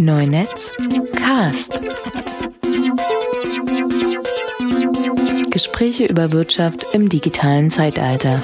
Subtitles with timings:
[0.00, 0.76] Neunetz
[1.16, 1.80] Cast.
[5.50, 8.40] Gespräche über Wirtschaft im digitalen Zeitalter.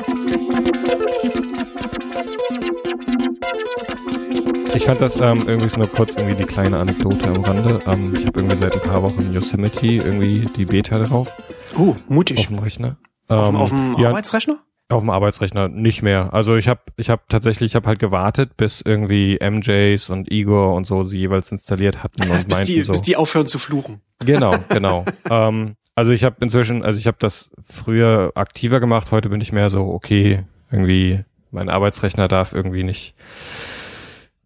[4.74, 7.80] Ich fand das ähm, irgendwie nur kurz irgendwie die kleine Anekdote am Rande.
[7.86, 11.32] Ähm, ich habe irgendwie seit ein paar Wochen Yosemite irgendwie die Beta drauf.
[11.78, 12.38] Oh, mutig.
[12.40, 12.96] Auf dem Rechner.
[13.28, 14.58] Auf, Ähm, auf dem ja, Arbeitsrechner?
[14.88, 16.32] Auf dem Arbeitsrechner nicht mehr.
[16.32, 20.74] Also ich habe ich habe tatsächlich, ich habe halt gewartet, bis irgendwie MJs und Igor
[20.74, 22.92] und so sie jeweils installiert hatten und Bis meinten die, so.
[22.92, 24.00] bis die aufhören zu fluchen.
[24.24, 25.04] Genau, genau.
[25.28, 29.10] ähm, also ich habe inzwischen, also ich habe das früher aktiver gemacht.
[29.10, 33.14] Heute bin ich mehr so, okay, irgendwie mein Arbeitsrechner darf irgendwie nicht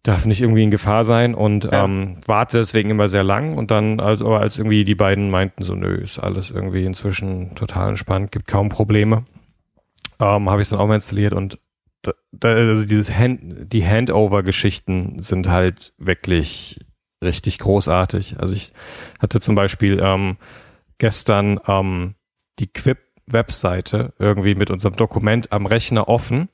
[0.03, 1.83] darf nicht irgendwie in Gefahr sein und Ja.
[1.85, 5.75] ähm, warte deswegen immer sehr lang und dann also als irgendwie die beiden meinten so
[5.75, 9.25] nö ist alles irgendwie inzwischen total entspannt gibt kaum Probleme
[10.21, 11.59] ähm, habe ich dann auch mal installiert und
[12.03, 16.79] da, da, also dieses Hand, die Handover-Geschichten sind halt wirklich
[17.23, 18.39] richtig großartig.
[18.39, 18.73] Also ich
[19.19, 20.37] hatte zum Beispiel ähm,
[20.97, 22.15] gestern ähm,
[22.59, 26.49] die Quip-Webseite irgendwie mit unserem Dokument am Rechner offen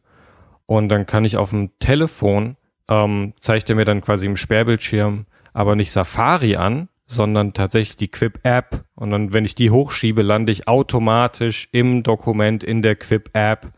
[0.65, 2.57] und dann kann ich auf dem Telefon
[2.89, 8.09] ähm, zeigt er mir dann quasi im Sperrbildschirm aber nicht Safari an, sondern tatsächlich die
[8.09, 8.83] Quip-App.
[8.95, 13.71] Und dann, wenn ich die hochschiebe, lande ich automatisch im Dokument in der Quip-App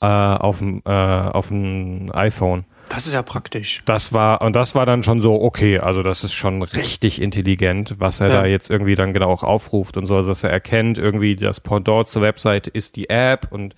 [0.00, 2.64] äh, auf dem äh, auf dem iPhone.
[2.90, 3.82] Das ist ja praktisch.
[3.84, 7.96] Das war, und das war dann schon so, okay, also das ist schon richtig intelligent,
[7.98, 8.40] was er Ja.
[8.40, 11.60] da jetzt irgendwie dann genau auch aufruft und so, also dass er erkennt, irgendwie das
[11.60, 13.74] Pendant zur Webseite ist die App und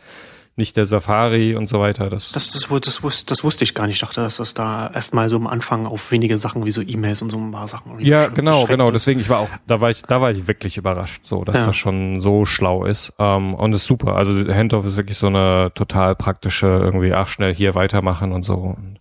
[0.57, 2.11] nicht der Safari und so weiter.
[2.11, 3.95] Das, Das, das, das, wus- das wusste ich gar nicht.
[3.97, 7.23] Ich dachte, dass das da erstmal so am Anfang auf wenige Sachen wie so E-Mails
[7.23, 7.99] und so ein paar Sachen.
[8.01, 8.87] ja, genau, genau.
[8.89, 8.93] ist.
[8.95, 11.67] Deswegen, ich war auch, da war ich, da war ich wirklich überrascht, so, dass Ja.
[11.67, 13.13] das schon so schlau ist.
[13.19, 14.17] Ähm, und ist super.
[14.17, 18.55] Also Handoff ist wirklich so eine total praktische, irgendwie, ach schnell hier weitermachen und so.
[18.55, 18.99] Und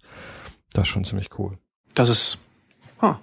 [0.74, 1.58] das ist schon ziemlich cool.
[1.96, 2.38] Das ist.
[3.02, 3.16] Huh.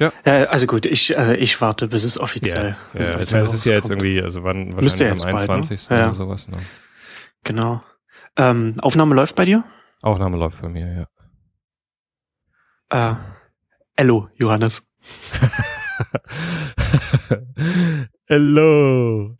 [0.00, 0.12] Ja.
[0.26, 0.32] ja.
[0.46, 2.76] Also gut, ich, also ich warte, bis es offiziell.
[2.92, 5.32] ja, bis ja, es es ist ja jetzt irgendwie, also wann, Müsste wahrscheinlich jetzt am
[5.32, 5.54] bald, ne?
[5.54, 5.88] 21.
[5.88, 6.48] Ja, oder sowas.
[6.48, 6.56] Ne?
[7.44, 7.82] Genau.
[8.36, 9.62] Ähm, Aufnahme läuft bei dir?
[10.02, 11.06] Aufnahme läuft bei mir,
[12.90, 13.12] ja.
[13.12, 13.14] Äh,
[13.96, 14.82] Hello, Johannes.
[18.26, 19.36] Hello.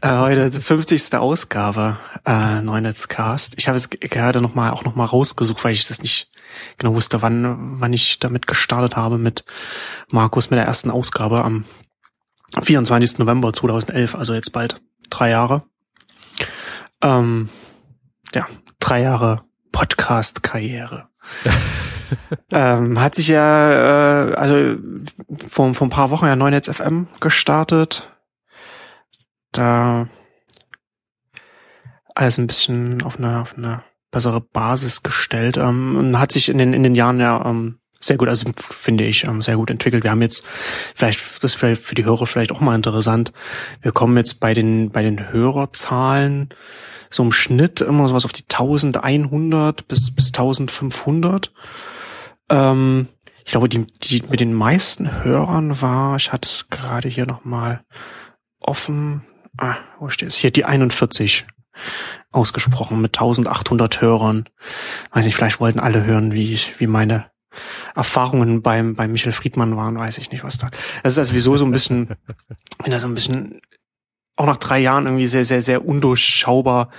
[0.00, 1.14] Äh, heute die 50.
[1.14, 3.56] Ausgabe äh, Neunetzcast.
[3.58, 6.30] Ich habe es gerade noch mal auch noch mal rausgesucht, weil ich das nicht
[6.78, 9.44] genau wusste, wann wann ich damit gestartet habe mit
[10.10, 11.66] Markus mit der ersten Ausgabe am
[12.58, 13.18] 24.
[13.18, 14.80] November 2011, also jetzt bald
[15.10, 15.64] drei Jahre.
[17.02, 17.48] Ähm,
[18.34, 18.46] ja,
[18.78, 21.08] drei Jahre Podcast-Karriere.
[22.52, 24.76] ähm, hat sich ja, äh, also
[25.48, 28.10] vor, vor ein paar Wochen ja Neunetz FM gestartet.
[29.52, 30.08] Da
[32.14, 36.58] alles ein bisschen auf eine, auf eine bessere Basis gestellt ähm, und hat sich in
[36.58, 40.04] den, in den Jahren ja ähm, sehr gut, also finde ich, ähm, sehr gut entwickelt.
[40.04, 40.44] Wir haben jetzt,
[40.94, 43.32] vielleicht, das ist für die Hörer vielleicht auch mal interessant,
[43.82, 46.50] wir kommen jetzt bei den, bei den Hörerzahlen
[47.10, 51.52] so im Schnitt immer sowas auf die 1100 bis, bis 1500.
[52.50, 53.08] Ähm,
[53.44, 57.82] ich glaube, die, die mit den meisten Hörern war, ich hatte es gerade hier nochmal
[58.60, 59.22] offen,
[59.56, 60.36] ah, wo steht es?
[60.36, 61.46] Hier, die 41
[62.30, 64.48] ausgesprochen mit 1800 Hörern.
[65.12, 67.30] Weiß nicht, vielleicht wollten alle hören, wie ich, wie meine
[67.94, 70.68] Erfahrungen beim, beim Michael Friedmann waren, weiß ich nicht, was da.
[71.02, 72.08] Das ist also sowieso so ein bisschen,
[72.82, 73.60] wenn das so ein bisschen
[74.36, 76.90] auch nach drei Jahren irgendwie sehr, sehr, sehr undurchschaubar,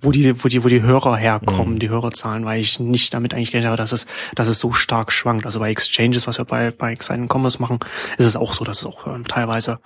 [0.00, 1.78] wo die, wo die, wo die Hörer herkommen, Mhm.
[1.78, 5.12] die Hörerzahlen, weil ich nicht damit eigentlich gerechnet habe, dass es, dass es so stark
[5.12, 5.46] schwankt.
[5.46, 7.78] Also bei Exchanges, was wir bei, bei Exciting Commerce machen,
[8.18, 9.78] ist es auch so, dass es auch ähm, teilweise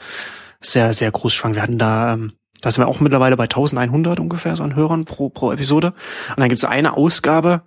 [0.62, 1.56] sehr, sehr groß schwankt.
[1.56, 2.32] Wir hatten da, ähm,
[2.64, 5.88] da sind wir auch mittlerweile bei 1100 ungefähr so an Hörern pro, pro Episode.
[6.30, 7.62] Und dann gibt es eine Ausgabe,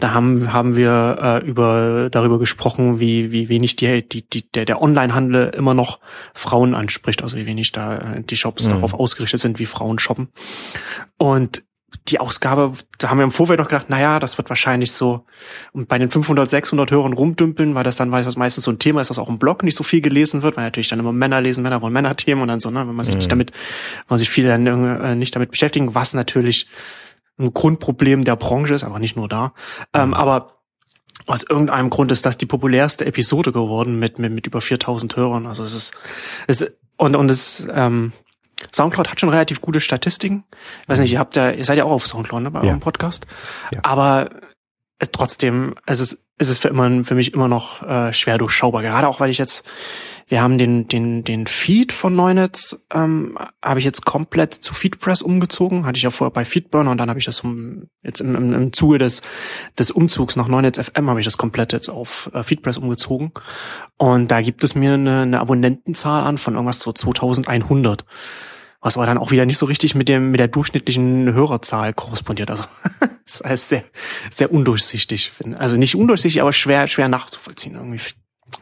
[0.00, 4.66] da haben, haben wir äh, über, darüber gesprochen, wie, wie wenig die, die, die, der,
[4.66, 5.98] der Onlinehandel immer noch
[6.34, 8.70] Frauen anspricht, also wie wenig da äh, die Shops Mhm.
[8.70, 10.28] darauf ausgerichtet sind, wie Frauen shoppen.
[11.16, 11.62] Und
[12.08, 15.24] die Ausgabe, da haben wir im Vorfeld noch gedacht, naja, das wird wahrscheinlich so
[15.72, 18.78] und bei den 500, 600 Hörern rumdümpeln, weil das dann weiß was meistens so ein
[18.78, 21.12] Thema ist, dass auch im Blog nicht so viel gelesen wird, weil natürlich dann immer
[21.12, 23.18] Männer lesen, Männer wollen Männerthemen und dann so, ne, wenn man sich Mhm.
[23.18, 26.68] nicht damit, wenn man sich viele dann äh, nicht damit beschäftigen, was natürlich
[27.38, 29.52] ein Grundproblem der Branche ist, aber nicht nur da.
[29.92, 30.58] Ähm, aber
[31.26, 35.46] aus irgendeinem Grund ist das die populärste Episode geworden mit, mit, mit über 4000 Hörern.
[35.46, 35.94] Also es ist,
[36.46, 38.12] es und, und es, ähm,
[38.74, 40.44] Soundcloud hat schon relativ gute Statistiken.
[40.82, 42.66] Ich weiß nicht, ihr habt ja, ihr seid ja auch auf Soundcloud, ne, bei Ja.
[42.68, 43.26] eurem Podcast.
[43.72, 43.80] Ja.
[43.82, 44.30] Aber
[44.98, 48.82] es trotzdem, es ist, es ist für immer, für mich immer noch äh, schwer durchschaubar.
[48.82, 49.64] Gerade auch, weil ich jetzt,
[50.34, 55.22] wir haben den, den, den Feed von Neunetz, ähm, habe ich jetzt komplett zu Feedpress
[55.22, 55.86] umgezogen.
[55.86, 58.52] Hatte ich ja vorher bei Feedburner und dann habe ich das um, jetzt im, im,
[58.52, 59.22] im Zuge des,
[59.78, 63.30] des Umzugs nach Neunetz FM habe ich das komplett jetzt auf äh, Feedpress umgezogen.
[63.96, 68.04] Und da gibt es mir eine, eine Abonnentenzahl an von irgendwas so 2100
[68.80, 72.50] was aber dann auch wieder nicht so richtig mit dem mit der durchschnittlichen Hörerzahl korrespondiert.
[72.50, 72.64] Also
[73.24, 73.84] das heißt sehr
[74.32, 75.30] sehr undurchsichtig.
[75.58, 78.00] Also nicht undurchsichtig, aber schwer schwer nachzuvollziehen irgendwie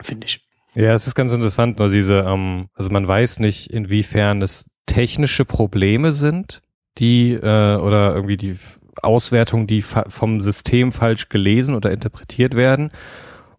[0.02, 0.51] finde ich.
[0.74, 5.44] Ja, es ist ganz interessant, nur diese, ähm, also man weiß nicht, inwiefern es technische
[5.44, 6.62] Probleme sind,
[6.98, 8.56] die äh, oder irgendwie die
[9.02, 12.90] Auswertungen, die vom System falsch gelesen oder interpretiert werden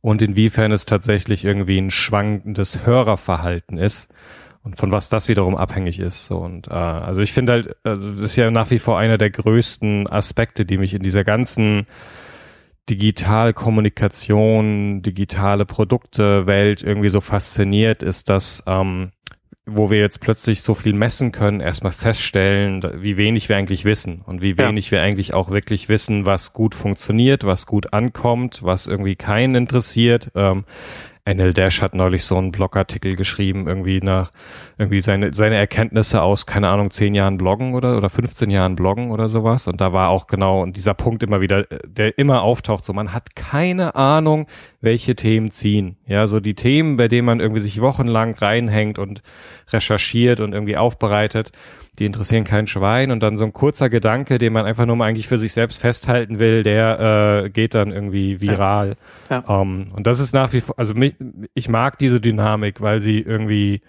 [0.02, 4.14] und inwiefern es tatsächlich irgendwie ein schwankendes Hörerverhalten ist
[4.64, 6.26] und von was das wiederum abhängig ist.
[6.26, 9.18] So, und äh, also ich finde halt, also das ist ja nach wie vor einer
[9.18, 11.86] der größten Aspekte, die mich in dieser ganzen
[12.90, 19.12] Digitalkommunikation, digitale Produkte, Welt irgendwie so fasziniert, ist, dass ähm,
[19.66, 24.22] wo wir jetzt plötzlich so viel messen können, erstmal feststellen, wie wenig wir eigentlich wissen
[24.26, 24.92] und wie wenig ja.
[24.92, 30.32] wir eigentlich auch wirklich wissen, was gut funktioniert, was gut ankommt, was irgendwie keinen interessiert.
[30.36, 30.66] Ähm,
[31.26, 34.32] NL Dash hat neulich so einen Blogartikel geschrieben, irgendwie nach,
[34.78, 39.10] irgendwie seine, seine Erkenntnisse aus, keine Ahnung, zehn Jahren Bloggen oder, oder 15 Jahren Bloggen
[39.12, 39.68] oder sowas.
[39.68, 43.14] Und da war auch genau und dieser Punkt immer wieder, der immer auftaucht, so man
[43.14, 44.48] hat keine Ahnung,
[44.82, 45.96] welche Themen ziehen.
[46.06, 49.22] Ja, so die Themen, bei denen man irgendwie sich wochenlang reinhängt und
[49.72, 51.54] recherchiert und irgendwie aufbereitet
[52.00, 55.06] die interessieren kein Schwein und dann so ein kurzer Gedanke, den man einfach nur mal
[55.06, 58.96] eigentlich für sich selbst festhalten will, der äh, geht dann irgendwie viral.
[59.30, 59.44] Ja.
[59.48, 59.60] Ja.
[59.62, 61.16] Um, ähm, und das ist nach wie vor, also mich,
[61.54, 63.82] ich mag diese Dynamik, weil sie irgendwie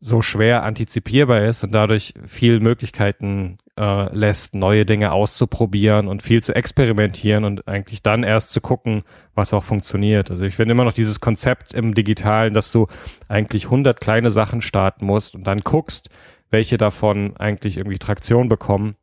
[0.00, 6.42] so schwer antizipierbar ist und dadurch viel Möglichkeiten äh, lässt, neue Dinge auszuprobieren und viel
[6.42, 9.04] zu experimentieren und eigentlich dann erst zu gucken,
[9.34, 10.30] was auch funktioniert.
[10.30, 12.88] Also ich finde immer noch dieses Konzept im Digitalen, dass du
[13.28, 16.10] eigentlich 100 kleine Sachen starten musst und dann guckst,
[16.52, 18.94] welche davon eigentlich irgendwie Traktion bekommen.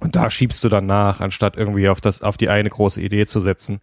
[0.00, 3.24] Und da schiebst du dann nach, anstatt irgendwie auf das, auf die eine große Idee
[3.24, 3.80] zu setzen.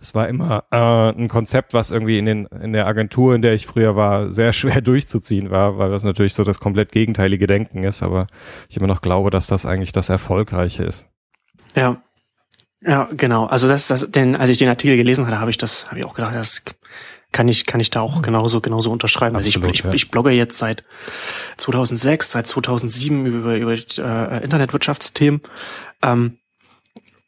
[0.00, 3.54] Das war immer äh, ein Konzept, was irgendwie in den, in der Agentur, in der
[3.54, 7.84] ich früher war, sehr schwer durchzuziehen war, weil das natürlich so das komplett gegenteilige Denken
[7.84, 8.26] ist, aber
[8.68, 11.08] ich immer noch glaube, dass das eigentlich das Erfolgreiche ist.
[11.76, 12.02] Ja.
[12.82, 13.44] Ja, genau.
[13.44, 16.06] Also das, das, denn als ich den Artikel gelesen hatte, habe ich das, habe ich
[16.06, 16.64] auch gedacht, das
[17.32, 19.36] kann ich, kann ich da auch genauso, genauso unterschreiben.
[19.36, 20.84] Absolut, also ich, ich, ich blogge jetzt seit
[21.58, 25.40] 2006, seit 2007 über, über äh, Internetwirtschaftsthemen.
[26.02, 26.39] Ähm,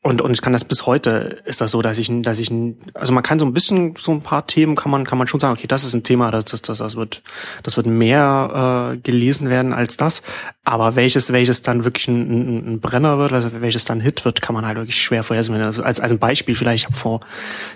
[0.05, 2.51] und, und ich kann das bis heute ist das so, dass ich, dass ich,
[2.93, 5.39] also man kann so ein bisschen, so ein paar Themen kann man, kann man schon
[5.39, 7.23] sagen, okay, das ist ein Thema, das, das, das, das wird,
[7.63, 10.23] das wird mehr äh, gelesen werden als das.
[10.65, 14.43] Aber welches, welches dann wirklich ein, ein, ein Brenner wird, also welches dann Hit wird,
[14.43, 15.63] kann man halt wirklich schwer vorhersehen.
[15.63, 17.21] Also als, als ein Beispiel, vielleicht, ich habe vor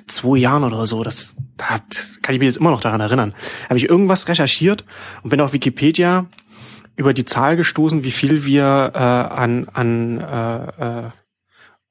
[0.08, 3.34] zwei Jahren oder so, das, das kann ich mich jetzt immer noch daran erinnern,
[3.68, 4.84] habe ich irgendwas recherchiert
[5.22, 6.26] und bin auf Wikipedia
[6.96, 11.10] über die Zahl gestoßen, wie viel wir äh, an, an äh, äh,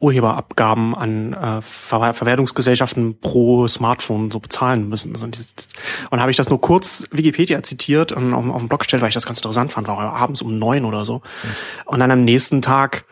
[0.06, 5.14] Urheberabgaben an äh, Ver Verwertungsgesellschaften pro Smartphone so bezahlen müssen.
[5.14, 9.02] Also und habe ich das nur kurz Wikipedia zitiert und auf, auf den Blog gestellt,
[9.02, 11.18] weil ich das ganz interessant fand, war abends um neun oder so.
[11.18, 11.50] Mhm.
[11.86, 13.06] Und dann am nächsten Tag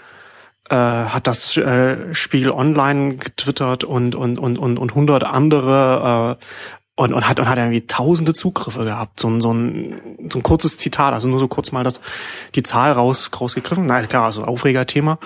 [0.69, 6.45] äh, hat das äh, Spiegel Online getwittert und und und und und hundert andere äh,
[6.95, 9.19] und, und hat und hat irgendwie tausende Zugriffe gehabt.
[9.19, 11.99] So ein, so ein, so ein kurzes Zitat, also nur so kurz mal das
[12.53, 13.85] die Zahl raus rausgegriffen.
[13.87, 15.17] Na klar, also Aufregerthema.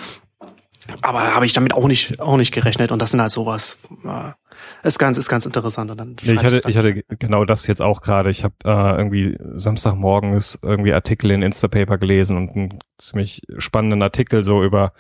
[1.01, 2.92] Aber habe ich damit auch nicht, auch nicht gerechnet.
[2.92, 3.78] Und das sind halt sowas.
[4.04, 4.31] Äh,
[4.84, 5.92] ist ganz, ist ganz interessant.
[5.92, 8.30] Und dann nee, ich hatte, ich hatte genau das jetzt auch gerade.
[8.30, 14.44] Ich habe äh, irgendwie Samstagmorgens irgendwie Artikel in Instapaper gelesen und einen ziemlich spannenden Artikel
[14.44, 14.94] so über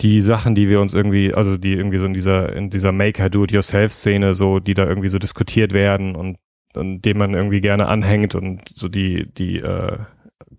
[0.00, 4.34] die Sachen, die wir uns irgendwie, also die irgendwie so in dieser, in dieser Maker-Do-it-yourself-Szene
[4.34, 6.38] so, die da irgendwie so diskutiert werden und,
[6.74, 9.98] und dem man irgendwie gerne anhängt und so die, die, äh,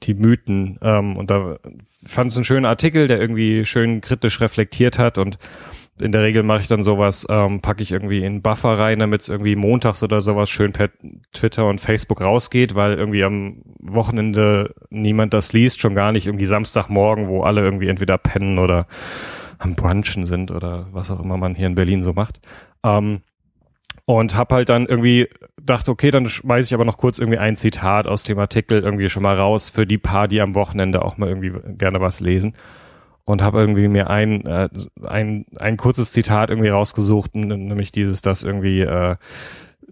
[0.03, 0.77] die Mythen.
[0.81, 1.57] Ähm, und da
[2.05, 5.37] fand es einen schönen Artikel, der irgendwie schön kritisch reflektiert hat und
[5.99, 9.21] in der Regel mache ich dann sowas, ähm, packe ich irgendwie in Buffer rein, damit
[9.21, 10.89] es irgendwie montags oder sowas schön per
[11.31, 16.45] Twitter und Facebook rausgeht, weil irgendwie am Wochenende niemand das liest, schon gar nicht irgendwie
[16.45, 18.87] Samstagmorgen, wo alle irgendwie entweder pennen oder
[19.57, 22.41] am Brunchen sind oder was auch immer man hier in Berlin so macht.
[22.83, 23.21] Ähm,
[24.05, 25.27] und hab halt dann irgendwie
[25.61, 29.09] dachte, okay, dann schmeiß ich aber noch kurz irgendwie ein Zitat aus dem Artikel irgendwie
[29.09, 32.53] schon mal raus für die paar, die am Wochenende auch mal irgendwie gerne was lesen.
[33.27, 34.69] Und habe irgendwie mir ein, äh,
[35.03, 39.15] ein, ein kurzes Zitat irgendwie rausgesucht, nämlich dieses, dass irgendwie äh,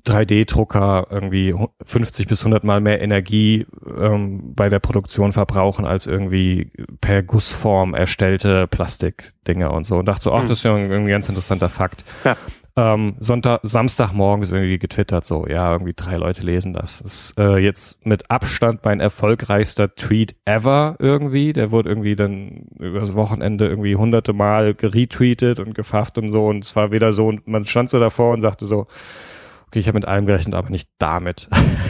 [0.06, 3.66] 3D-Drucker irgendwie 50 bis 100 Mal mehr Energie
[3.98, 9.98] ähm, bei der Produktion verbrauchen als irgendwie per Gussform erstellte Plastikdinger und so.
[9.98, 10.50] Und dachte so, ach, hm.
[10.50, 12.06] das ist ja ein, ein ganz interessanter Fakt.
[12.24, 12.38] Ja.
[12.76, 17.04] Ähm, Sonntag, Samstagmorgens irgendwie getwittert, so, ja, irgendwie drei Leute lesen das.
[17.04, 21.54] Das ist äh, jetzt mit Abstand mein erfolgreichster Tweet ever irgendwie.
[21.54, 26.48] Der wurde irgendwie dann übers Wochenende irgendwie hunderte Mal geretweetet und gefafft und so.
[26.48, 28.88] Und es war wieder so, und man stand so davor und sagte so,
[29.74, 31.48] okay, ich habe mit allem gerechnet, aber nicht damit.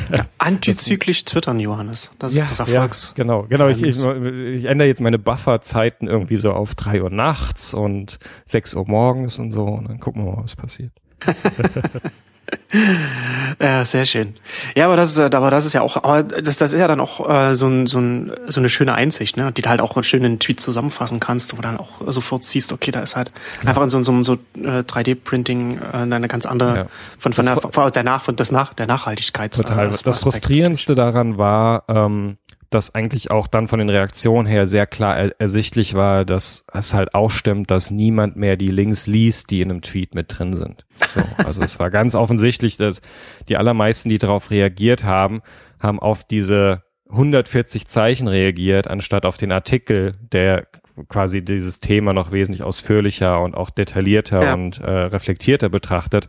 [0.10, 2.12] Ja, antizyklisch twittern, Johannes.
[2.18, 3.14] Das ja, ist das Erfolgs.
[3.18, 3.68] Ja, genau, genau.
[3.68, 8.74] Ich, ich, ich ändere jetzt meine Bufferzeiten irgendwie so auf drei Uhr nachts und sechs
[8.74, 10.94] Uhr morgens und so und dann gucken wir mal, was passiert.
[13.62, 14.34] ja, sehr schön.
[14.76, 17.00] Ja, aber das ist, aber das ist ja auch, aber das, das ist ja dann
[17.00, 20.02] auch äh, so, ein, so, ein, so eine schöne Einsicht, ne, die du halt auch
[20.04, 23.32] schön in Tweet zusammenfassen kannst, wo du dann auch sofort siehst, okay, da ist halt
[23.62, 23.70] ja.
[23.70, 26.86] einfach in so, so, so äh, 3D-Printing äh, eine ganz andere ja.
[27.18, 29.56] von, von, der, von der Nach, von das Nach, der Nachhaltigkeit.
[29.56, 29.88] Total.
[29.88, 32.38] Äh, das Frustrierendste daran war, ähm,
[32.74, 36.94] dass eigentlich auch dann von den Reaktionen her sehr klar er ersichtlich war, dass es
[36.94, 40.56] halt auch stimmt, dass niemand mehr die Links liest, die in einem Tweet mit drin
[40.56, 40.86] sind.
[41.08, 43.02] So, also es war ganz offensichtlich, dass
[43.50, 45.42] die allermeisten, die darauf reagiert haben,
[45.80, 50.68] haben auf diese 140 Zeichen reagiert, anstatt auf den Artikel, der
[51.08, 54.54] quasi dieses Thema noch wesentlich ausführlicher und auch detaillierter ja.
[54.54, 56.28] und äh, reflektierter betrachtet.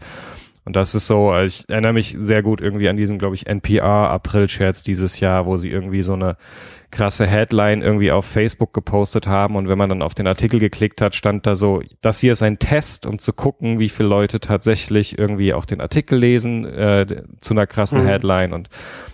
[0.64, 4.82] Und das ist so, ich erinnere mich sehr gut irgendwie an diesen, glaube ich, NPR-April-Scherz
[4.82, 6.36] dieses Jahr, wo sie irgendwie so eine
[6.94, 11.00] krasse Headline irgendwie auf Facebook gepostet haben und wenn man dann auf den Artikel geklickt
[11.00, 14.38] hat, stand da so, das hier ist ein Test, um zu gucken, wie viele Leute
[14.38, 18.06] tatsächlich irgendwie auch den Artikel lesen äh, zu einer krassen mhm.
[18.06, 18.70] Headline und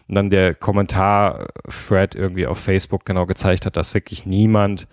[0.09, 4.87] dann der Kommentar-Thread irgendwie auf Facebook genau gezeigt hat, dass wirklich niemand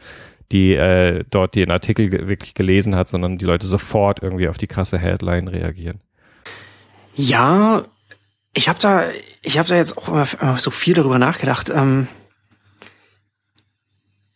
[0.54, 4.68] die äh, dort den Artikel wirklich gelesen hat, sondern die Leute sofort irgendwie auf die
[4.68, 6.00] krasse Headline reagieren.
[7.18, 7.84] Ja,
[8.54, 9.06] ich habe da,
[9.42, 10.26] ich habe da jetzt auch immer
[10.60, 11.72] so viel darüber nachgedacht.
[11.72, 12.08] Ähm,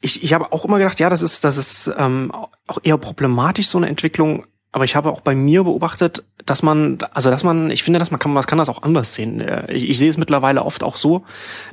[0.01, 3.67] ich ich habe auch immer gedacht, ja, das ist, das ist ähm, auch eher problematisch
[3.67, 4.45] so eine Entwicklung.
[4.71, 8.09] Aber ich habe auch bei mir beobachtet, dass man, also dass man, ich finde, dass
[8.09, 9.41] man kann, man kann das auch anders sehen.
[9.41, 11.23] Äh, ich, ich sehe es mittlerweile oft auch so,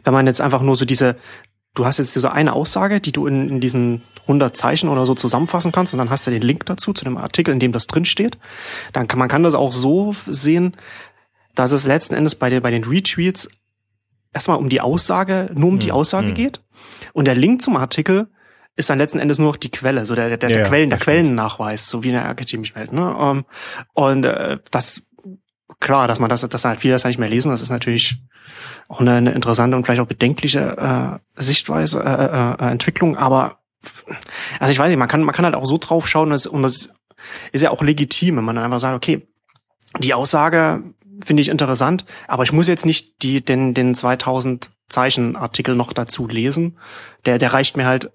[0.05, 1.17] wenn man jetzt einfach nur so diese
[1.79, 5.15] du hast jetzt diese eine Aussage, die du in, in diesen 100 Zeichen oder so
[5.15, 7.87] zusammenfassen kannst und dann hast du den Link dazu, zu dem Artikel, in dem das
[7.87, 8.37] drin steht.
[8.93, 10.77] Dann kann man kann das auch so sehen,
[11.55, 13.49] dass es letzten Endes bei den, bei den Retweets
[14.33, 16.35] erstmal um die Aussage, nur um hm, die Aussage hm.
[16.35, 16.61] geht.
[17.13, 18.29] Und der Link zum Artikel
[18.77, 20.99] ist dann letzten Endes nur noch die Quelle, so der, der, der ja, Quellen, der
[20.99, 22.93] Quellennachweis, so wie in der Akademie-Welt.
[22.93, 23.15] Ne?
[23.15, 23.45] Um, ähm,
[23.95, 25.03] und äh, das
[25.81, 28.17] klar, dass man das, dass halt viele das nicht mehr lesen, das ist natürlich
[28.89, 33.59] auch eine, eine interessante und vielleicht auch bedenkliche äh, Sichtweise, äh, äh, Entwicklung, aber
[34.59, 36.63] also ich weiß nicht, man kann, man kann halt auch so drauf schauen, dass, und
[36.63, 36.91] das
[37.53, 39.29] ist ja auch legitim, wenn man dann einfach sagt, okay,
[39.99, 40.83] die Aussage
[41.25, 45.93] finde ich interessant, aber ich muss jetzt nicht die, den, den 2000 Zeichen Artikel noch
[45.93, 46.79] dazu lesen.
[47.27, 48.11] Der, der reicht mir halt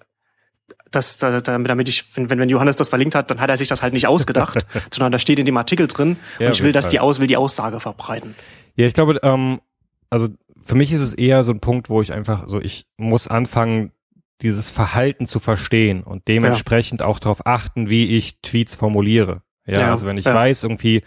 [0.95, 3.93] das, damit ich, wenn, wenn Johannes das verlinkt hat, dann hat er sich das halt
[3.93, 6.99] nicht ausgedacht, sondern da steht in dem Artikel drin ja, und ich will, dass die
[6.99, 8.35] aus, will die Aussage verbreiten.
[8.75, 9.61] Ja, ich glaube, ähm,
[10.09, 10.29] also
[10.63, 13.91] für mich ist es eher so ein Punkt, wo ich einfach so, ich muss anfangen,
[14.41, 17.07] dieses Verhalten zu verstehen und dementsprechend ja.
[17.07, 19.41] auch darauf achten, wie ich Tweets formuliere.
[19.65, 20.35] Ja, ja also wenn ich ja.
[20.35, 21.03] weiß, irgendwie,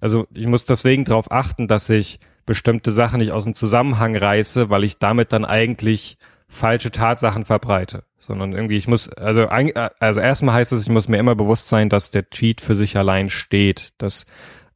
[0.00, 4.70] also ich muss deswegen darauf achten, dass ich bestimmte Sachen nicht aus dem Zusammenhang reiße,
[4.70, 6.16] weil ich damit dann eigentlich
[6.48, 11.18] falsche Tatsachen verbreite, sondern irgendwie ich muss, also, also erstmal heißt es, ich muss mir
[11.18, 14.26] immer bewusst sein, dass der Tweet für sich allein steht, dass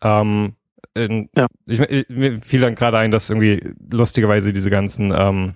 [0.03, 0.57] ähm,
[0.95, 1.47] in, ja.
[1.67, 5.55] ich, mir fiel dann gerade ein, dass irgendwie lustigerweise diese ganzen ähm,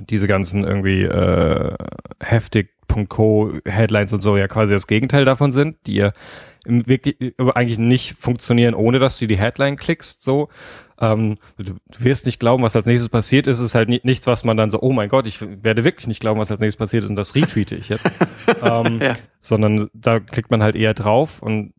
[0.00, 1.74] diese ganzen irgendwie äh,
[2.20, 6.12] heftig.co Headlines und so ja quasi das Gegenteil davon sind, die ja
[6.66, 10.48] wirklich eigentlich nicht funktionieren, ohne dass du die Headline klickst, so.
[11.00, 13.58] Ähm, du wirst nicht glauben, was als nächstes passiert ist.
[13.58, 16.20] Es ist halt nichts, was man dann so, oh mein Gott, ich werde wirklich nicht
[16.20, 18.04] glauben, was als nächstes passiert ist und das retweete ich jetzt.
[18.62, 19.14] ähm, ja.
[19.40, 21.72] Sondern da klickt man halt eher drauf und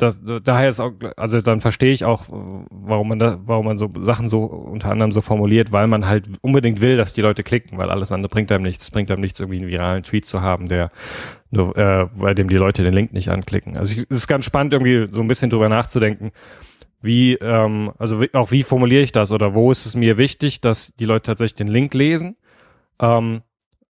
[0.00, 3.90] das, daher ist auch, also dann verstehe ich auch, warum man da, warum man so
[3.98, 7.76] Sachen so unter anderem so formuliert, weil man halt unbedingt will, dass die Leute klicken,
[7.76, 10.66] weil alles andere bringt einem nichts, bringt einem nichts, irgendwie einen viralen Tweet zu haben,
[10.66, 10.90] der
[11.50, 13.76] nur, äh, bei dem die Leute den Link nicht anklicken.
[13.76, 16.32] Also es ist ganz spannend, irgendwie so ein bisschen drüber nachzudenken,
[17.00, 20.60] wie, ähm, also wie, auch wie formuliere ich das oder wo ist es mir wichtig,
[20.60, 22.36] dass die Leute tatsächlich den Link lesen?
[23.00, 23.42] Ähm,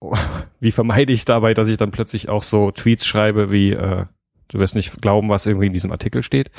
[0.60, 4.06] wie vermeide ich dabei, dass ich dann plötzlich auch so Tweets schreibe wie äh,
[4.48, 6.50] Du wirst nicht glauben, was irgendwie in diesem Artikel steht.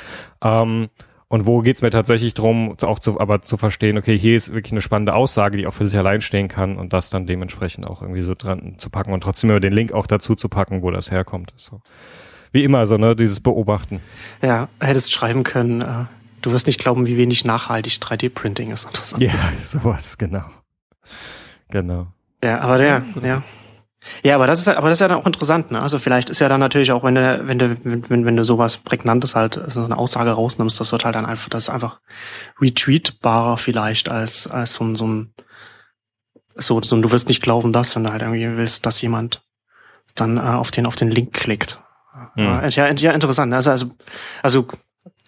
[0.44, 0.90] Ähm,
[1.30, 4.72] und wo geht's mir tatsächlich drum, auch zu, aber zu verstehen, okay, hier ist wirklich
[4.72, 8.02] eine spannende Aussage, die auch für sich allein stehen kann und das dann dementsprechend auch
[8.02, 10.92] irgendwie so dran zu packen und trotzdem über den Link auch dazu zu packen, wo
[10.92, 11.54] das herkommt.
[11.58, 11.82] So.
[12.54, 14.00] Wie immer, so, ne, dieses Beobachten.
[14.42, 16.06] Ja, hättest schreiben können, äh,
[16.48, 18.88] du wirst nicht glauben, wie wenig nachhaltig 3D-Printing ist.
[19.20, 20.46] Ja, sowas, genau.
[21.70, 22.08] Genau.
[22.44, 23.44] Ja, aber der, ja.
[24.24, 25.82] Ja, aber das ist aber das ist ja dann auch interessant, ne?
[25.82, 28.78] Also vielleicht ist ja dann natürlich auch, wenn du, wenn du, wenn, wenn du sowas
[28.78, 32.00] Prägnantes halt, so eine Aussage rausnimmst, das wird halt dann einfach, das ist einfach
[32.62, 35.34] retweetbarer vielleicht als, als so ein, so ein,
[36.56, 39.44] so, so du wirst nicht glauben, dass, wenn du halt irgendwie willst, dass jemand
[40.16, 41.82] dann äh, auf den, auf den Link klickt.
[42.36, 42.70] Mhm.
[42.70, 43.54] Ja, ja, interessant.
[43.54, 43.92] Also, also,
[44.42, 44.68] also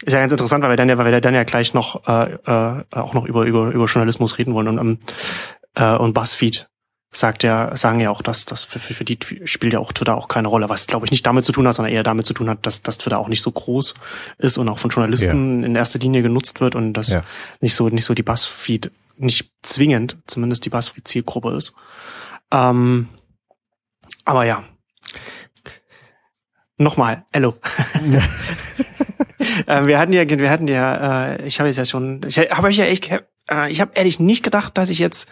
[0.04, 2.34] ist ja ganz interessant, weil wir dann ja, weil wir dann ja gleich noch äh,
[2.34, 5.00] äh, auch noch über über über Journalismus reden wollen und ähm,
[5.76, 6.70] äh, und Buzzfeed
[7.12, 10.16] sagt ja sagen ja auch, dass das für, für, für die spielt ja auch Twitter
[10.16, 12.34] auch keine Rolle, was glaube ich nicht damit zu tun hat, sondern eher damit zu
[12.34, 13.96] tun hat, dass dass Twitter auch nicht so groß
[14.38, 15.66] ist und auch von Journalisten ja.
[15.66, 17.24] in erster Linie genutzt wird und dass ja.
[17.62, 21.74] nicht so nicht so die Buzzfeed nicht zwingend, zumindest die Buzzfeed Zielgruppe ist.
[22.52, 23.10] Ähm,
[24.24, 24.64] aber ja,
[26.78, 27.56] nochmal, hello.
[28.10, 28.22] Ja.
[29.68, 32.68] äh, wir hatten ja, wir hatten ja, äh, ich habe jetzt ja schon, ich habe
[32.68, 33.10] euch ja echt,
[33.50, 35.30] äh, ich habe ehrlich nicht gedacht, dass ich jetzt,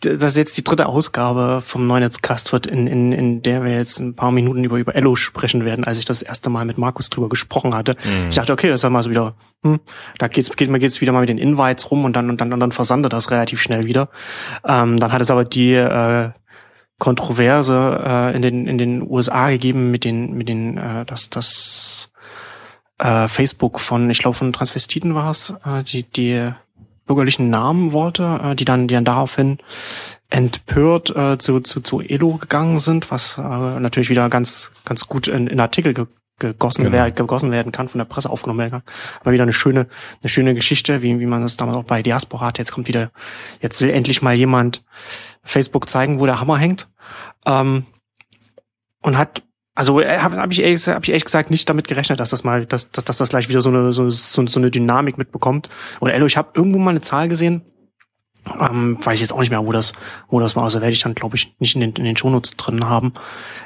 [0.00, 4.16] dass jetzt die dritte Ausgabe vom Neunetzcast wird, in, in, in der wir jetzt ein
[4.16, 7.28] paar Minuten über über Ello sprechen werden, als ich das erste Mal mit Markus drüber
[7.28, 7.92] gesprochen hatte.
[7.92, 8.28] Mhm.
[8.28, 9.78] Ich dachte, okay, das ist ja mal so wieder, hm,
[10.18, 12.52] da geht's, geht, man geht's wieder mal mit den Invites rum und dann und dann
[12.52, 14.08] und dann versandet das relativ schnell wieder.
[14.66, 16.30] Ähm, dann hat es aber die äh,
[16.98, 22.10] Kontroverse äh, in den in den USA gegeben mit den mit den äh, dass das
[22.98, 26.52] äh, Facebook von, ich glaube von Transvestiten war es, äh, die, die
[27.06, 29.58] bürgerlichen Namen wollte, äh, die dann, die dann daraufhin
[30.28, 35.28] empört äh, zu, zu, zu Elo gegangen sind, was äh, natürlich wieder ganz, ganz gut
[35.28, 36.06] in, in Artikel ge
[36.38, 36.96] gegossen, genau.
[36.96, 38.82] werden, gegossen werden kann, von der Presse aufgenommen werden kann.
[39.20, 39.86] Aber wieder eine schöne,
[40.20, 42.58] eine schöne Geschichte, wie, wie man das damals auch bei Diaspora hat.
[42.58, 43.10] Jetzt kommt wieder,
[43.62, 44.84] jetzt will endlich mal jemand
[45.42, 46.88] Facebook zeigen, wo der Hammer hängt.
[47.46, 47.86] Ähm,
[49.00, 49.44] und hat
[49.76, 52.64] also äh, habe hab ich, hab ich ehrlich gesagt nicht damit gerechnet, dass das mal,
[52.66, 55.68] dass, dass, dass das gleich wieder so eine, so, so, so eine Dynamik mitbekommt.
[56.00, 57.62] Und Ello, ich habe irgendwo mal eine Zahl gesehen,
[58.58, 59.92] ähm, weiß ich jetzt auch nicht mehr, wo das,
[60.28, 60.64] wo das war.
[60.64, 63.12] Also werde ich dann, glaube ich, nicht in den, in den Shownotes drin haben,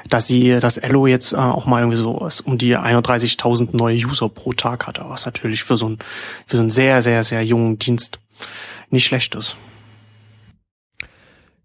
[0.09, 4.27] dass sie, dass Ello jetzt äh, auch mal irgendwie so um die 31.000 neue User
[4.27, 5.99] pro Tag hatte, was natürlich für so ein,
[6.45, 8.19] für so einen sehr, sehr, sehr jungen Dienst
[8.89, 9.55] nicht schlecht ist.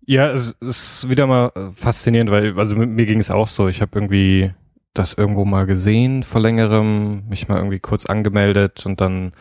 [0.06, 3.66] Ja, es ist wieder mal äh, faszinierend, weil, also mir ging es auch so.
[3.66, 4.52] Ich habe irgendwie
[4.94, 9.32] das irgendwo mal gesehen vor längerem, mich mal irgendwie kurz angemeldet und dann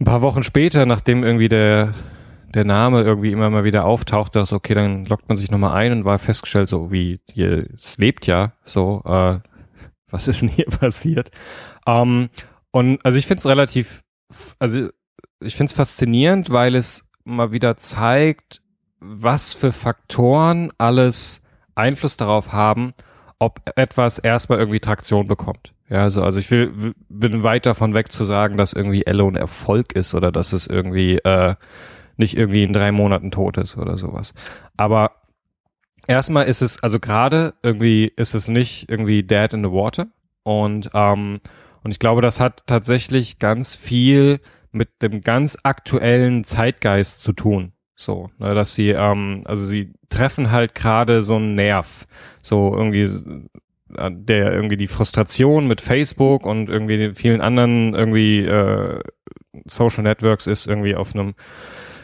[0.00, 1.94] ein paar Wochen später, nachdem irgendwie der,
[2.54, 5.92] der Name irgendwie immer mal wieder auftaucht, dachte okay, dann lockt man sich nochmal ein
[5.92, 9.38] und war festgestellt, so wie hier, es lebt ja, so, äh,
[10.10, 11.30] was ist denn hier passiert?
[11.86, 12.30] Ähm,
[12.72, 14.02] und also ich finde es relativ,
[14.58, 14.88] also
[15.40, 18.60] ich finde es faszinierend, weil es mal wieder zeigt,
[19.00, 21.42] was für Faktoren alles
[21.74, 22.94] Einfluss darauf haben,
[23.38, 25.72] ob etwas erstmal irgendwie Traktion bekommt.
[25.88, 29.36] Ja, also, also ich will, bin weit davon weg zu sagen, dass irgendwie Ello ein
[29.36, 31.54] Erfolg ist oder dass es irgendwie äh,
[32.16, 34.34] nicht irgendwie in drei Monaten tot ist oder sowas.
[34.76, 35.12] Aber
[36.06, 40.08] erstmal ist es, also gerade irgendwie ist es nicht irgendwie dead in the water.
[40.42, 41.40] Und, ähm,
[41.84, 44.40] und ich glaube, das hat tatsächlich ganz viel
[44.72, 47.72] mit dem ganz aktuellen Zeitgeist zu tun.
[48.00, 52.06] So, ne, dass sie, ähm, also sie treffen halt gerade so einen Nerv.
[52.42, 53.10] So irgendwie,
[53.96, 59.00] äh, der irgendwie die Frustration mit Facebook und irgendwie den vielen anderen irgendwie äh,
[59.64, 61.34] Social Networks ist irgendwie auf einem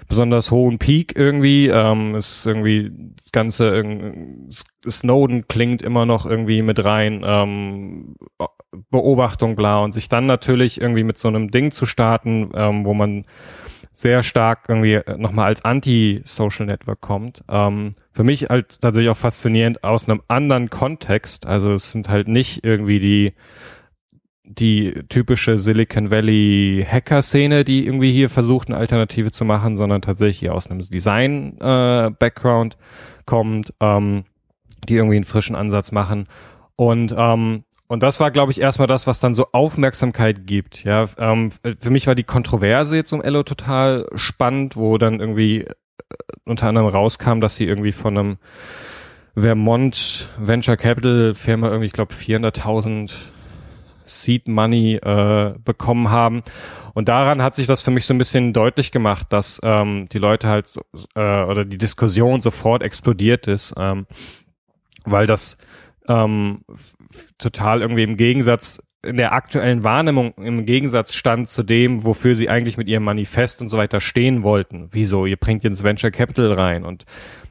[0.09, 1.69] besonders hohen Peak irgendwie.
[1.69, 4.51] Ähm, ist irgendwie das ganze äh,
[4.89, 8.17] Snowden klingt immer noch irgendwie mit rein, ähm,
[8.91, 12.95] Beobachtung bla und sich dann natürlich irgendwie mit so einem Ding zu starten, ähm, wo
[12.95, 13.27] man
[13.95, 17.43] sehr stark irgendwie äh, nochmal als Anti-Social Network kommt.
[17.49, 21.47] Ähm, für mich halt tatsächlich auch faszinierend aus einem anderen Kontext.
[21.47, 23.33] Also es sind halt nicht irgendwie die
[24.47, 30.51] die typische Silicon Valley Hacker-Szene, die irgendwie hier versucht, eine Alternative zu machen, sondern tatsächlich
[30.51, 32.79] aus einem Design-Background äh,
[33.25, 34.25] kommt, ähm,
[34.87, 36.29] die irgendwie einen frischen Ansatz machen.
[36.77, 40.83] Und ähm, und das war, glaube ich, erstmal das, was dann so Aufmerksamkeit gibt.
[40.83, 45.61] Ja, ähm, für mich war die Kontroverse jetzt um Ello total spannend, wo dann irgendwie
[45.61, 45.75] äh,
[46.45, 48.37] unter anderem rauskam, dass sie irgendwie von einem
[49.37, 53.13] Vermont Venture Capital Firma irgendwie, ich glaube, 400.000
[54.05, 56.43] Seed Money äh, bekommen haben.
[56.95, 60.19] Und daran hat sich das für mich so ein bisschen deutlich gemacht, dass ähm, die
[60.19, 60.81] Leute halt so,
[61.15, 64.09] äh, oder die Diskussion sofort explodiert ist, ähm,
[65.05, 65.59] weil das
[66.09, 66.65] ähm,
[67.39, 72.49] total irgendwie im Gegensatz in der aktuellen Wahrnehmung im Gegensatz stand zu dem, wofür sie
[72.49, 74.89] eigentlich mit ihrem Manifest und so weiter stehen wollten.
[74.93, 75.27] Wieso?
[75.27, 76.85] Ihr bringt ins Venture Capital rein.
[76.85, 77.05] Und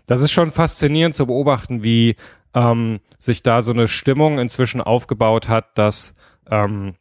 [0.07, 2.15] das ist schon faszinierend zu beobachten, wie
[2.53, 6.15] ähm, sich da so eine Stimmung inzwischen aufgebaut hat, dass
[6.49, 6.95] ähm,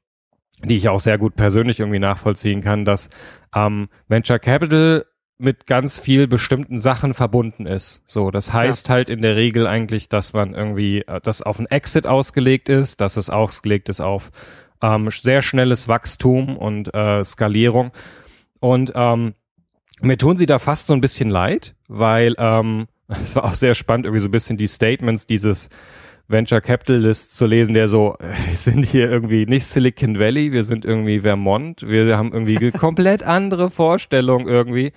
[0.64, 3.10] die ich auch sehr gut persönlich irgendwie nachvollziehen kann, dass
[3.54, 5.06] ähm, Venture Capital
[5.42, 8.02] mit ganz viel bestimmten Sachen verbunden ist.
[8.06, 8.94] So, das heißt ja.
[8.94, 13.00] halt in der Regel eigentlich, dass man irgendwie, äh, das auf ein Exit ausgelegt ist,
[13.00, 14.30] dass es ausgelegt ist auf
[14.80, 17.92] ähm, sehr schnelles Wachstum und äh, Skalierung.
[18.60, 19.34] Und ähm,
[20.00, 23.74] mir tun sie da fast so ein bisschen leid, weil ähm, es war auch sehr
[23.74, 25.68] spannend, irgendwie so ein bisschen die Statements dieses
[26.32, 30.84] Venture Capitalist zu lesen, der so, wir sind hier irgendwie nicht Silicon Valley, wir sind
[30.84, 34.92] irgendwie Vermont, wir haben irgendwie komplett andere Vorstellungen irgendwie,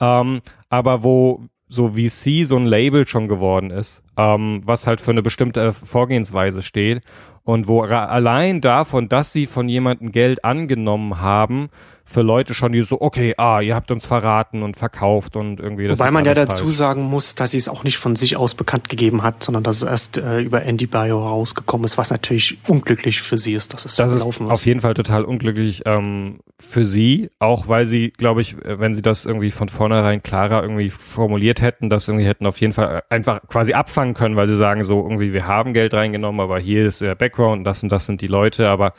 [0.00, 5.12] ähm, aber wo so VC so ein Label schon geworden ist, ähm, was halt für
[5.12, 7.02] eine bestimmte Vorgehensweise steht
[7.44, 11.70] und wo allein davon, dass sie von jemandem Geld angenommen haben,
[12.10, 15.86] für Leute schon, die so, okay, ah, ihr habt uns verraten und verkauft und irgendwie
[15.86, 16.76] das Wobei man ja dazu falsch.
[16.76, 19.76] sagen muss, dass sie es auch nicht von sich aus bekannt gegeben hat, sondern dass
[19.76, 23.84] es erst äh, über Andy Bio rausgekommen ist, was natürlich unglücklich für sie ist, dass
[23.84, 24.52] es das so gelaufen ist.
[24.52, 29.02] Auf jeden Fall total unglücklich ähm, für sie, auch weil sie, glaube ich, wenn sie
[29.02, 33.40] das irgendwie von vornherein klarer irgendwie formuliert hätten, das irgendwie hätten auf jeden Fall einfach
[33.46, 37.02] quasi abfangen können, weil sie sagen so irgendwie, wir haben Geld reingenommen, aber hier ist
[37.02, 38.94] der Background, das und das sind die Leute, aber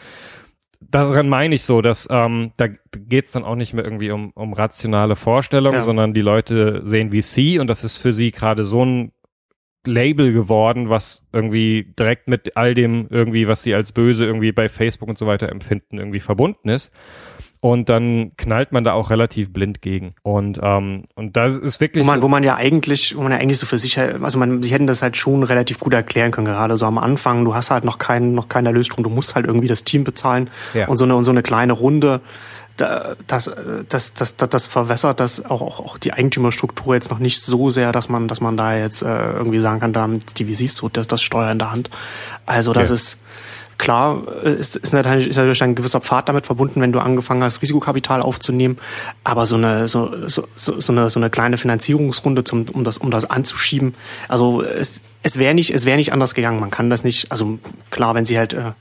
[0.81, 4.53] daran meine ich so, dass ähm, da geht's dann auch nicht mehr irgendwie um, um
[4.53, 5.81] rationale Vorstellungen, ja.
[5.81, 9.11] sondern die Leute sehen VC und das ist für sie gerade so ein
[9.85, 14.69] Label geworden, was irgendwie direkt mit all dem irgendwie, was sie als böse irgendwie bei
[14.69, 16.93] Facebook und so weiter empfinden, irgendwie verbunden ist.
[17.63, 20.15] Und dann knallt man da auch relativ blind gegen.
[20.23, 22.03] Und, ähm, und das ist wirklich.
[22.03, 24.63] Wo man, wo man ja eigentlich, wo man ja eigentlich so für sich, also man,
[24.63, 27.45] sie hätten das halt schon relativ gut erklären können, gerade so am Anfang.
[27.45, 30.49] Du hast halt noch keinen, noch keinen Erlösstrom, du musst halt irgendwie das Team bezahlen.
[30.73, 30.87] Ja.
[30.87, 32.21] Und so eine, und so eine kleine Runde,
[32.77, 33.51] das, das,
[33.89, 37.91] das, das, das verwässert das auch, auch, auch die Eigentümerstruktur jetzt noch nicht so sehr,
[37.91, 40.89] dass man, dass man da jetzt äh, irgendwie sagen kann, da haben die VCs so
[40.89, 41.89] das, das Steuer in der Hand.
[42.45, 42.95] Also das ja.
[42.95, 43.17] ist,
[43.81, 47.43] Klar äh, ist, ist, natürlich, ist natürlich ein gewisser Pfad damit verbunden, wenn du angefangen
[47.43, 48.77] hast, Risikokapital aufzunehmen.
[49.23, 53.09] Aber so eine, so, so, so, eine, so eine kleine Finanzierungsrunde, zum, um, das, um
[53.09, 53.95] das anzuschieben,
[54.27, 56.59] also es, es wäre nicht, es wäre nicht anders gegangen.
[56.59, 57.57] Man kann das nicht, also
[57.89, 58.73] klar, wenn sie halt äh,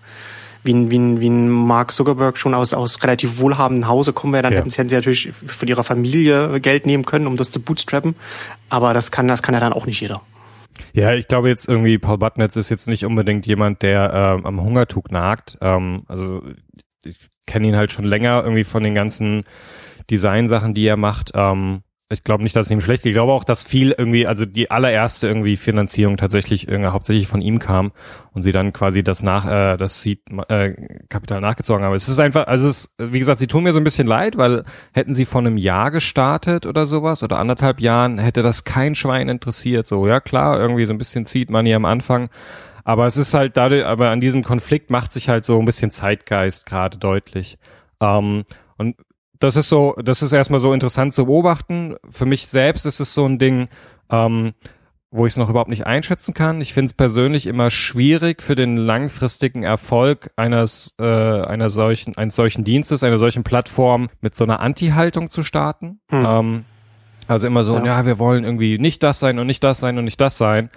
[0.65, 4.35] wie ein, wie ein, wie ein Mark Zuckerberg schon aus, aus relativ wohlhabenden Hause kommen
[4.35, 4.59] wäre, dann ja.
[4.59, 8.17] hätten, sie, hätten sie natürlich von ihrer Familie Geld nehmen können, um das zu bootstrappen.
[8.69, 10.21] Aber das kann, das kann ja dann auch nicht jeder.
[10.93, 14.61] Ja, ich glaube jetzt irgendwie, Paul Buttnetz ist jetzt nicht unbedingt jemand, der ähm, am
[14.63, 15.59] Hungertuch nagt.
[15.61, 16.43] Ähm, also
[17.05, 19.45] ich kenne ihn halt schon länger irgendwie von den ganzen
[20.11, 21.33] Designsachen, die er macht.
[21.35, 23.11] Ähm, ich glaube nicht, dass es ihm schlecht geht.
[23.11, 27.41] Ich glaube auch, dass viel irgendwie, also die allererste irgendwie Finanzierung tatsächlich irgendwie hauptsächlich von
[27.41, 27.93] ihm kam
[28.33, 30.73] und sie dann quasi das nach, äh, das Seed äh,
[31.09, 31.95] Kapital nachgezogen haben.
[31.95, 34.65] Es ist einfach, also es, wie gesagt, sie tun mir so ein bisschen leid, weil
[34.93, 39.29] hätten sie vor einem Jahr gestartet oder sowas oder anderthalb Jahren, hätte das kein Schwein
[39.29, 39.87] interessiert.
[39.87, 42.29] So, ja klar, irgendwie so ein bisschen Seed Money am Anfang.
[42.83, 45.93] Aber es ist halt dadurch, aber an diesem Konflikt macht sich halt so ein bisschen
[45.93, 47.57] Zeitgeist gerade deutlich.
[48.01, 48.45] Ähm,
[48.79, 48.97] und
[49.41, 51.97] das ist so, das ist erstmal so interessant zu beobachten.
[52.09, 53.69] Für mich selbst ist es so ein Ding,
[54.11, 54.53] ähm,
[55.11, 56.61] wo ich es noch überhaupt nicht einschätzen kann.
[56.61, 62.37] Ich finde es persönlich immer schwierig für den langfristigen Erfolg eines äh, einer solchen eines
[62.37, 66.01] solchen Dienstes, einer solchen Plattform mit so einer Anti-Haltung zu starten.
[66.11, 66.27] Hm.
[66.29, 66.65] Ähm,
[67.27, 67.85] also immer so, ja.
[67.85, 70.69] ja, wir wollen irgendwie nicht das sein und nicht das sein und nicht das sein.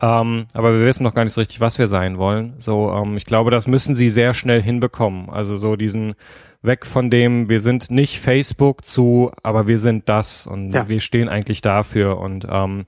[0.00, 2.54] Ähm, aber wir wissen noch gar nicht so richtig, was wir sein wollen.
[2.58, 5.30] So, ähm, ich glaube, das müssen sie sehr schnell hinbekommen.
[5.30, 6.14] Also so diesen
[6.66, 10.88] weg von dem, wir sind nicht Facebook zu, aber wir sind das und ja.
[10.88, 12.84] wir stehen eigentlich dafür und ähm,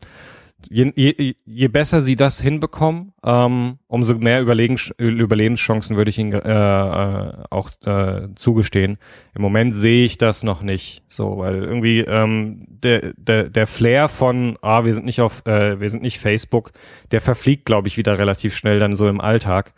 [0.69, 6.33] je, je, je besser sie das hinbekommen, ähm, umso mehr Überlegen, Überlebenschancen würde ich ihnen
[6.33, 8.99] äh, äh, auch äh, zugestehen.
[9.35, 14.09] Im Moment sehe ich das noch nicht so, weil irgendwie ähm, der, der, der Flair
[14.09, 16.73] von, ah, wir sind nicht auf, äh, wir sind nicht Facebook,
[17.13, 19.73] der verfliegt, glaube ich, wieder relativ schnell dann so im Alltag.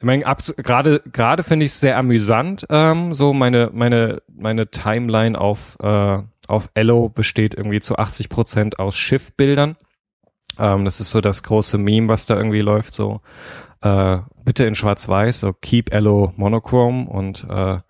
[0.00, 2.66] Ich meine, gerade gerade finde ich es sehr amüsant.
[2.70, 8.78] Ähm, so meine meine meine Timeline auf äh, auf Ello besteht irgendwie zu 80 Prozent
[8.78, 9.76] aus Schiffbildern.
[10.58, 12.94] Ähm, das ist so das große Meme, was da irgendwie läuft.
[12.94, 13.20] So
[13.82, 17.80] äh, bitte in Schwarz-Weiß, so Keep Ello Monochrome und äh,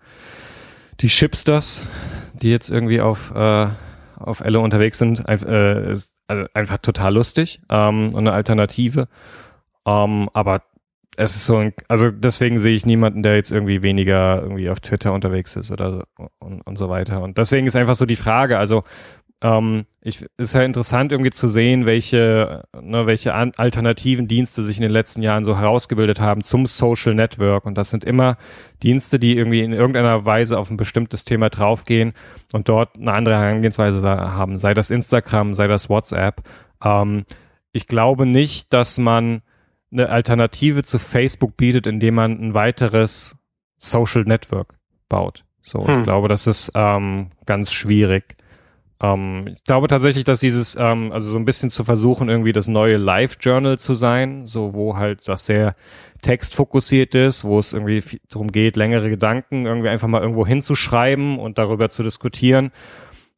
[0.99, 1.87] die Chipsters,
[2.33, 3.69] die jetzt irgendwie auf äh,
[4.17, 9.07] auf Ello unterwegs sind, äh, ist also einfach total lustig ähm, und eine Alternative.
[9.85, 10.61] Ähm, aber
[11.17, 14.79] es ist so ein, also deswegen sehe ich niemanden, der jetzt irgendwie weniger irgendwie auf
[14.79, 17.21] Twitter unterwegs ist oder so und, und so weiter.
[17.21, 18.83] Und deswegen ist einfach so die Frage, also
[19.43, 24.77] ähm, ich, ist ja interessant irgendwie zu sehen, welche, ne, welche an, alternativen Dienste sich
[24.77, 27.65] in den letzten Jahren so herausgebildet haben zum Social Network.
[27.65, 28.37] Und das sind immer
[28.83, 32.13] Dienste, die irgendwie in irgendeiner Weise auf ein bestimmtes Thema draufgehen
[32.53, 36.43] und dort eine andere Herangehensweise haben, sei das Instagram, sei das WhatsApp.
[36.83, 37.25] Ähm,
[37.73, 39.41] ich glaube nicht, dass man
[39.91, 43.37] eine Alternative zu Facebook bietet, indem man ein weiteres
[43.77, 44.75] Social Network
[45.09, 45.43] baut.
[45.61, 45.99] So, hm.
[45.99, 48.37] ich glaube, das ist ähm, ganz schwierig.
[49.01, 52.67] Ähm, ich glaube tatsächlich, dass dieses, ähm, also so ein bisschen zu versuchen, irgendwie das
[52.67, 55.75] neue Live-Journal zu sein, so wo halt das sehr
[56.21, 61.57] textfokussiert ist, wo es irgendwie darum geht, längere Gedanken irgendwie einfach mal irgendwo hinzuschreiben und
[61.57, 62.71] darüber zu diskutieren,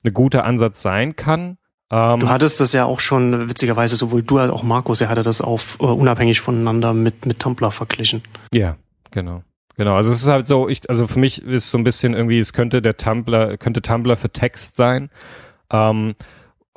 [0.03, 1.57] ein guter Ansatz sein kann.
[1.91, 5.23] Ähm, du hattest das ja auch schon, witzigerweise, sowohl du als auch Markus, er hatte
[5.23, 8.23] das auf uh, unabhängig voneinander mit, mit Tumblr verglichen.
[8.53, 8.77] Ja,
[9.11, 9.43] genau.
[9.75, 12.37] Genau, also es ist halt so, ich, also für mich ist so ein bisschen irgendwie,
[12.37, 15.09] es könnte der Tumblr, könnte Tumblr für Text sein.
[15.71, 16.15] Ähm,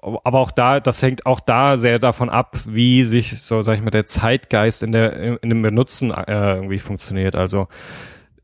[0.03, 3.83] aber auch da, das hängt auch da sehr davon ab, wie sich so, sag ich
[3.83, 7.35] mal, der Zeitgeist in der, in dem Benutzen äh, irgendwie funktioniert.
[7.35, 7.69] Also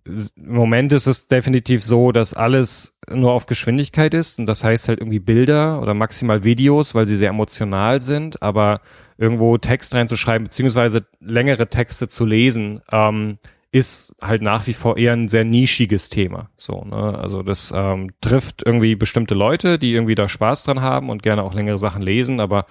[0.05, 4.89] im Moment ist es definitiv so, dass alles nur auf Geschwindigkeit ist und das heißt
[4.89, 8.81] halt irgendwie Bilder oder maximal Videos, weil sie sehr emotional sind, aber
[9.19, 13.39] irgendwo Text reinzuschreiben, beziehungsweise längere Texte zu lesen, ähm,
[13.73, 16.51] ist halt nach wie vor eher ein sehr nischiges Thema.
[16.59, 17.19] So, ne?
[17.19, 21.43] Also das ähm, trifft irgendwie bestimmte Leute, die irgendwie da Spaß dran haben und gerne
[21.43, 22.67] auch längere Sachen lesen, aber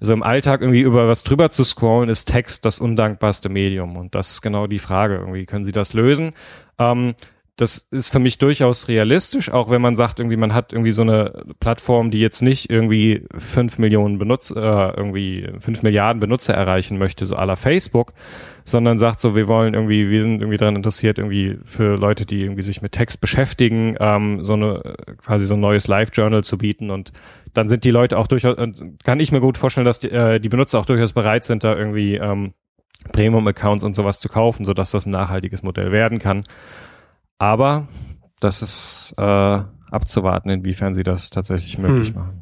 [0.00, 3.96] so im Alltag irgendwie über was drüber zu scrollen, ist Text das undankbarste Medium.
[3.96, 5.18] Und das ist genau die Frage.
[5.18, 6.32] Irgendwie können Sie das lösen?
[6.80, 7.14] Ähm,
[7.60, 11.02] das ist für mich durchaus realistisch, auch wenn man sagt, irgendwie, man hat irgendwie so
[11.02, 16.96] eine Plattform, die jetzt nicht irgendwie fünf Millionen Benutzer, äh, irgendwie fünf Milliarden Benutzer erreichen
[16.96, 18.14] möchte, so aller Facebook,
[18.64, 22.40] sondern sagt so, wir wollen irgendwie, wir sind irgendwie daran interessiert, irgendwie für Leute, die
[22.40, 26.90] irgendwie sich mit Text beschäftigen, ähm, so eine, quasi so ein neues Live-Journal zu bieten
[26.90, 27.12] und
[27.52, 28.56] dann sind die Leute auch durchaus,
[29.04, 31.76] kann ich mir gut vorstellen, dass die, äh, die Benutzer auch durchaus bereit sind, da
[31.76, 32.54] irgendwie ähm,
[33.12, 36.44] Premium-Accounts und sowas zu kaufen, sodass das ein nachhaltiges Modell werden kann.
[37.40, 37.88] Aber
[38.40, 42.14] das ist äh, abzuwarten, inwiefern sie das tatsächlich möglich hm.
[42.14, 42.40] machen.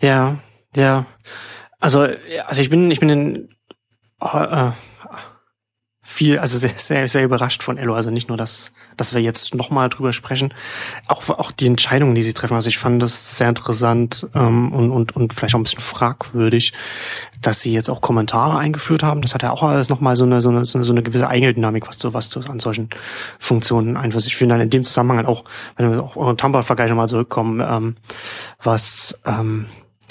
[0.00, 0.38] Ja,
[0.74, 1.04] ja.
[1.78, 2.08] Also,
[2.46, 3.48] also ich bin, ich bin in,
[4.20, 4.70] äh,
[6.10, 7.94] viel, also sehr, sehr, sehr überrascht von Ello.
[7.94, 10.54] Also nicht nur, dass, dass wir jetzt nochmal drüber sprechen,
[11.06, 12.54] auch, auch die Entscheidungen, die sie treffen.
[12.54, 16.72] Also ich fand das sehr interessant ähm, und, und, und vielleicht auch ein bisschen fragwürdig,
[17.42, 19.20] dass sie jetzt auch Kommentare eingeführt haben.
[19.20, 21.98] Das hat ja auch alles nochmal so eine, so eine, so eine gewisse Eigendynamik, was
[21.98, 22.88] du, was du an solchen
[23.38, 24.26] Funktionen einfluss.
[24.26, 25.44] Ich finde dann in dem Zusammenhang halt auch,
[25.76, 27.96] wenn wir auch euren Tumblr-Vergleich nochmal zurückkommen, ähm,
[28.62, 29.66] was, ähm,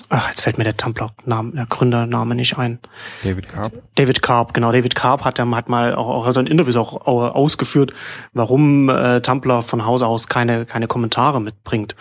[0.09, 2.79] ach, jetzt fällt mir der Tumblr-Name, der Gründername nicht ein.
[3.23, 3.71] David Karp.
[3.95, 4.71] David Karp, genau.
[4.71, 7.93] David Karp hat, hat mal auch, auch also in Interviews auch, auch ausgeführt,
[8.33, 11.95] warum äh, Tumblr von Hause aus keine, keine Kommentare mitbringt.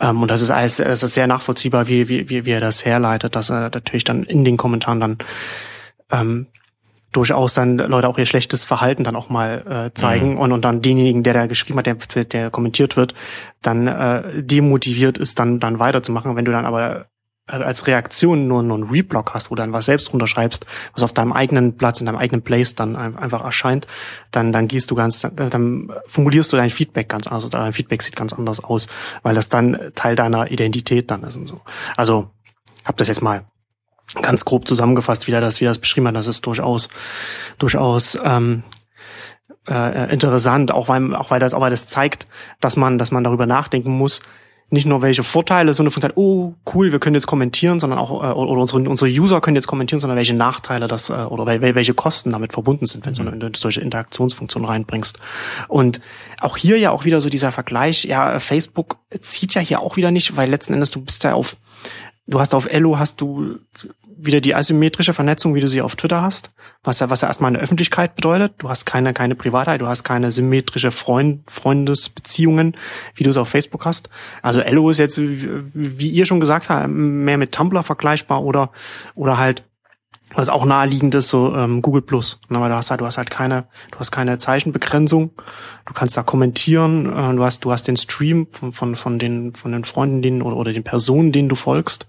[0.00, 2.84] Ähm, und das ist alles, das ist sehr nachvollziehbar, wie, wie, wie, wie er das
[2.84, 5.18] herleitet, dass er natürlich dann in den Kommentaren dann
[6.10, 6.46] ähm,
[7.12, 10.38] durchaus dann Leute auch ihr schlechtes Verhalten dann auch mal äh, zeigen mhm.
[10.38, 13.14] und, und dann denjenigen, der da geschrieben hat, der, der kommentiert wird,
[13.60, 16.34] dann äh, demotiviert ist, dann dann weiterzumachen.
[16.36, 17.06] Wenn du dann aber
[17.46, 21.12] als Reaktion nur, nur einen Reblock hast, wo du dann was selbst runterschreibst, was auf
[21.12, 23.86] deinem eigenen Platz, in deinem eigenen Place dann einfach erscheint,
[24.30, 28.02] dann, dann gehst du ganz, dann formulierst du dein Feedback ganz anders, oder dein Feedback
[28.02, 28.86] sieht ganz anders aus,
[29.22, 31.60] weil das dann Teil deiner Identität dann ist und so.
[31.96, 32.30] Also,
[32.86, 33.44] hab das jetzt mal
[34.20, 36.88] ganz grob zusammengefasst, wie er das, wie er das beschrieben hat, das ist durchaus,
[37.58, 38.62] durchaus, ähm,
[39.68, 42.26] äh, interessant, auch weil, auch weil das, auch weil das zeigt,
[42.60, 44.20] dass man, dass man darüber nachdenken muss,
[44.72, 48.10] nicht nur welche Vorteile so eine Funktion, oh cool, wir können jetzt kommentieren, sondern auch
[48.10, 51.92] äh, oder unsere, unsere User können jetzt kommentieren, sondern welche Nachteile das äh, oder welche
[51.92, 55.18] Kosten damit verbunden sind, wenn, so eine, wenn du solche Interaktionsfunktion reinbringst.
[55.68, 56.00] Und
[56.40, 60.10] auch hier ja auch wieder so dieser Vergleich, ja, Facebook zieht ja hier auch wieder
[60.10, 61.56] nicht, weil letzten Endes du bist ja auf
[62.26, 63.58] Du hast auf Elo hast du
[64.24, 66.50] wieder die asymmetrische Vernetzung, wie du sie auf Twitter hast,
[66.84, 68.54] was ja, was ja erstmal eine Öffentlichkeit bedeutet.
[68.58, 72.76] Du hast keine, keine Privatheit, du hast keine symmetrische Freund, Freundesbeziehungen,
[73.14, 74.08] wie du es auf Facebook hast.
[74.40, 78.70] Also Elo ist jetzt, wie ihr schon gesagt habt, mehr mit Tumblr vergleichbar oder,
[79.16, 79.64] oder halt
[80.34, 82.40] was auch naheliegend ist, so ähm, Google Plus.
[82.48, 85.32] Na, weil du hast halt, du hast halt keine, du hast keine Zeichenbegrenzung.
[85.84, 87.06] Du kannst da kommentieren.
[87.06, 90.42] Äh, du hast, du hast den Stream von, von, von den, von den Freunden, denen
[90.42, 92.06] oder, oder den Personen, denen du folgst.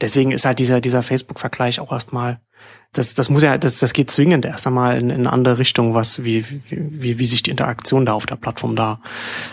[0.00, 2.40] Deswegen ist halt dieser, dieser Facebook-Vergleich auch erstmal,
[2.92, 5.94] das, das muss ja, das, das geht zwingend erst einmal in, in eine andere Richtung,
[5.94, 9.00] was, wie, wie, wie sich die Interaktion da auf der Plattform da,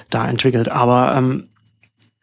[0.10, 0.70] da entwickelt.
[0.70, 1.50] Aber ähm,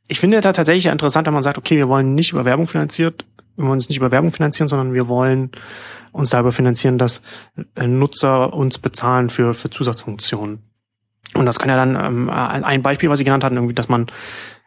[0.08, 3.24] ich finde da tatsächlich interessant, wenn man sagt, okay, wir wollen nicht über Werbung finanziert
[3.56, 5.50] wir wollen uns nicht über Werbung finanzieren, sondern wir wollen
[6.12, 7.22] uns darüber finanzieren, dass
[7.74, 10.62] äh, Nutzer uns bezahlen für, für Zusatzfunktionen.
[11.34, 14.06] Und das kann ja dann ähm, ein Beispiel, was Sie genannt hatten, irgendwie, dass man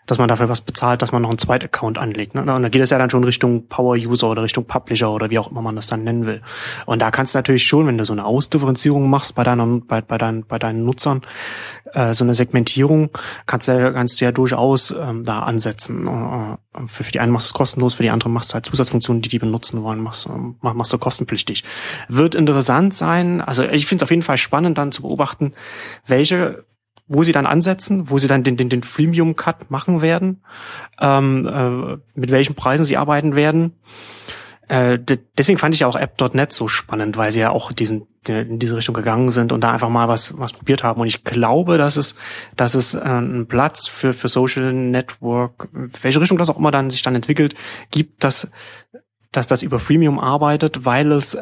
[0.08, 2.34] dass man dafür was bezahlt, dass man noch einen zweiten Account anlegt.
[2.34, 2.42] Ne?
[2.42, 5.52] Und da geht es ja dann schon Richtung Power-User oder Richtung Publisher oder wie auch
[5.52, 6.42] immer man das dann nennen will.
[6.86, 10.02] Und da kannst du natürlich schon, wenn du so eine Ausdifferenzierung machst bei deiner, bei,
[10.02, 11.22] bei, deinen, bei deinen Nutzern,
[11.94, 13.10] äh, so eine Segmentierung,
[13.46, 16.08] kannst du, kannst du ja durchaus ähm, da ansetzen.
[16.08, 18.66] Äh, für, für die einen machst du es kostenlos, für die anderen machst du halt
[18.66, 20.30] Zusatzfunktionen, die die benutzen wollen, machst,
[20.62, 21.64] mach, machst du kostenpflichtig.
[22.08, 25.52] Wird interessant sein, also ich finde es auf jeden Fall spannend dann zu beobachten,
[26.06, 26.66] welche
[27.08, 30.42] wo sie dann ansetzen, wo sie dann den, den, den Freemium-Cut machen werden,
[31.00, 33.74] ähm, äh, mit welchen Preisen sie arbeiten werden.
[34.68, 35.00] Äh,
[35.38, 38.94] deswegen fand ich auch App.net so spannend, weil sie ja auch diesen, in diese Richtung
[38.94, 41.00] gegangen sind und da einfach mal was, was probiert haben.
[41.00, 42.16] Und ich glaube, dass es,
[42.58, 45.70] dass es äh, einen Platz für, für Social Network,
[46.02, 47.56] welche Richtung das auch immer dann sich dann entwickelt,
[47.92, 48.52] gibt, dass,
[49.32, 51.38] dass das über Freemium arbeitet, weil es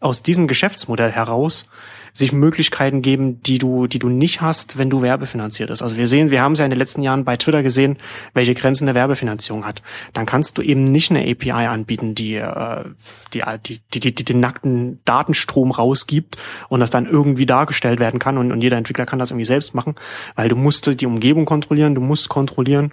[0.00, 1.66] aus diesem Geschäftsmodell heraus
[2.12, 5.82] sich Möglichkeiten geben, die du, die du nicht hast, wenn du werbefinanziert ist.
[5.82, 7.98] Also wir sehen, wir haben es ja in den letzten Jahren bei Twitter gesehen,
[8.34, 9.82] welche Grenzen eine Werbefinanzierung hat.
[10.12, 12.84] Dann kannst du eben nicht eine API anbieten, die, äh,
[13.32, 16.36] die, die, die, die, die den nackten Datenstrom rausgibt
[16.68, 19.74] und das dann irgendwie dargestellt werden kann und, und jeder Entwickler kann das irgendwie selbst
[19.74, 19.94] machen,
[20.34, 22.92] weil du musst die Umgebung kontrollieren, du musst kontrollieren,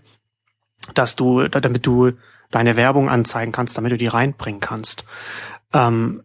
[0.94, 2.12] dass du, damit du
[2.52, 5.04] deine Werbung anzeigen kannst, damit du die reinbringen kannst.
[5.74, 6.24] Ähm,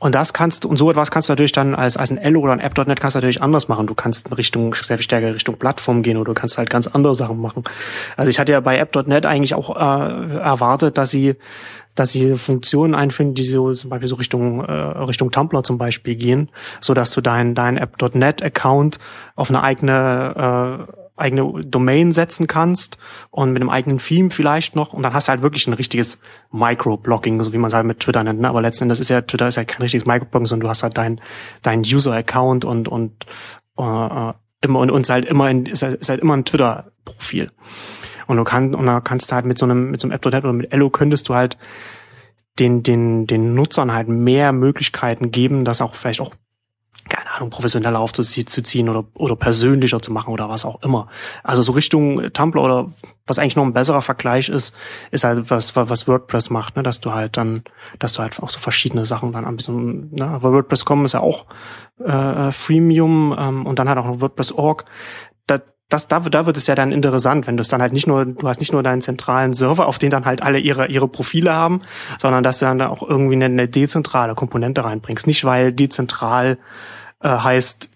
[0.00, 2.52] und das kannst und so etwas kannst du natürlich dann als, als ein Elo oder
[2.52, 3.88] ein App.net kannst du natürlich anders machen.
[3.88, 6.86] Du kannst in Richtung, sehr viel stärker Richtung Plattform gehen oder du kannst halt ganz
[6.86, 7.64] andere Sachen machen.
[8.16, 11.34] Also ich hatte ja bei App.net eigentlich auch äh, erwartet, dass sie,
[11.96, 16.14] dass sie Funktionen einfinden, die so zum Beispiel so Richtung, äh, Richtung Tumblr zum Beispiel
[16.14, 16.48] gehen,
[16.80, 18.98] so dass du dein, dein App.net Account
[19.34, 22.98] auf eine eigene, äh, eigene Domain setzen kannst
[23.30, 26.18] und mit einem eigenen Theme vielleicht noch und dann hast du halt wirklich ein richtiges
[26.50, 28.40] Microblocking, so wie man es halt mit Twitter nennt.
[28.40, 28.48] Ne?
[28.48, 30.96] Aber letzten Endes ist ja Twitter ist ja kein richtiges Microblocking, sondern du hast halt
[30.96, 31.20] dein
[31.62, 33.26] dein User-Account und und
[33.78, 37.50] äh, äh immer und uns halt immer in, ist halt, ist halt immer ein Twitter-Profil.
[38.26, 40.44] Und du kannst und da kannst du halt mit so einem mit so einem App.net
[40.44, 41.56] oder mit Elo könntest du halt
[42.58, 46.34] den den den Nutzern halt mehr Möglichkeiten geben, das auch vielleicht auch
[47.38, 51.08] Ahnung, professioneller aufzuziehen oder, oder persönlicher zu machen oder was auch immer.
[51.42, 52.90] Also so Richtung Tumblr oder
[53.26, 54.74] was eigentlich noch ein besserer Vergleich ist,
[55.10, 56.82] ist halt was, was WordPress macht, ne?
[56.82, 57.62] dass du halt dann,
[57.98, 60.26] dass du halt auch so verschiedene Sachen dann ein bisschen, ne?
[60.26, 61.46] aber WordPress.com ist ja auch
[62.04, 64.84] äh, Freemium ähm, und dann halt auch noch WordPress.org.
[65.46, 68.06] Da, das, da, da wird es ja dann interessant, wenn du es dann halt nicht
[68.06, 71.08] nur, du hast nicht nur deinen zentralen Server, auf den dann halt alle ihre, ihre
[71.08, 71.80] Profile haben,
[72.18, 75.26] sondern dass du dann da auch irgendwie eine, eine dezentrale Komponente reinbringst.
[75.26, 76.58] Nicht, weil dezentral
[77.22, 77.90] äh, heißt,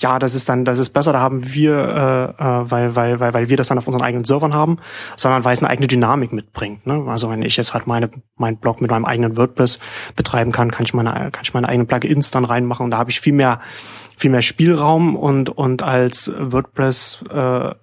[0.00, 3.34] ja, das ist dann, das ist besser, da haben wir, äh, äh, weil, weil, weil,
[3.34, 4.78] weil wir das dann auf unseren eigenen Servern haben,
[5.16, 6.86] sondern weil es eine eigene Dynamik mitbringt.
[6.86, 7.04] Ne?
[7.08, 9.80] Also wenn ich jetzt halt meine, mein Blog mit meinem eigenen WordPress
[10.14, 13.10] betreiben kann, kann ich meine, kann ich meine eigenen Plugins dann reinmachen und da habe
[13.10, 13.60] ich viel mehr,
[14.16, 17.74] viel mehr Spielraum und, und als WordPress äh,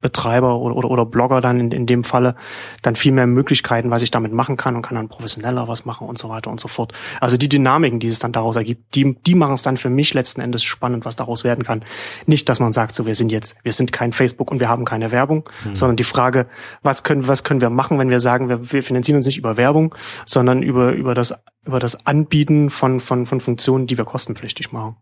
[0.00, 2.34] Betreiber oder, oder, oder Blogger dann in, in dem Falle
[2.82, 6.06] dann viel mehr Möglichkeiten, was ich damit machen kann und kann dann professioneller was machen
[6.06, 6.92] und so weiter und so fort.
[7.20, 10.14] Also die Dynamiken, die es dann daraus ergibt, die, die machen es dann für mich
[10.14, 11.84] letzten Endes spannend, was daraus werden kann.
[12.26, 14.84] Nicht, dass man sagt, so wir sind jetzt, wir sind kein Facebook und wir haben
[14.84, 15.74] keine Werbung, mhm.
[15.74, 16.46] sondern die Frage,
[16.82, 19.56] was können, was können wir machen, wenn wir sagen, wir, wir finanzieren uns nicht über
[19.56, 24.72] Werbung, sondern über, über das, über das Anbieten von, von, von Funktionen, die wir kostenpflichtig
[24.72, 24.96] machen.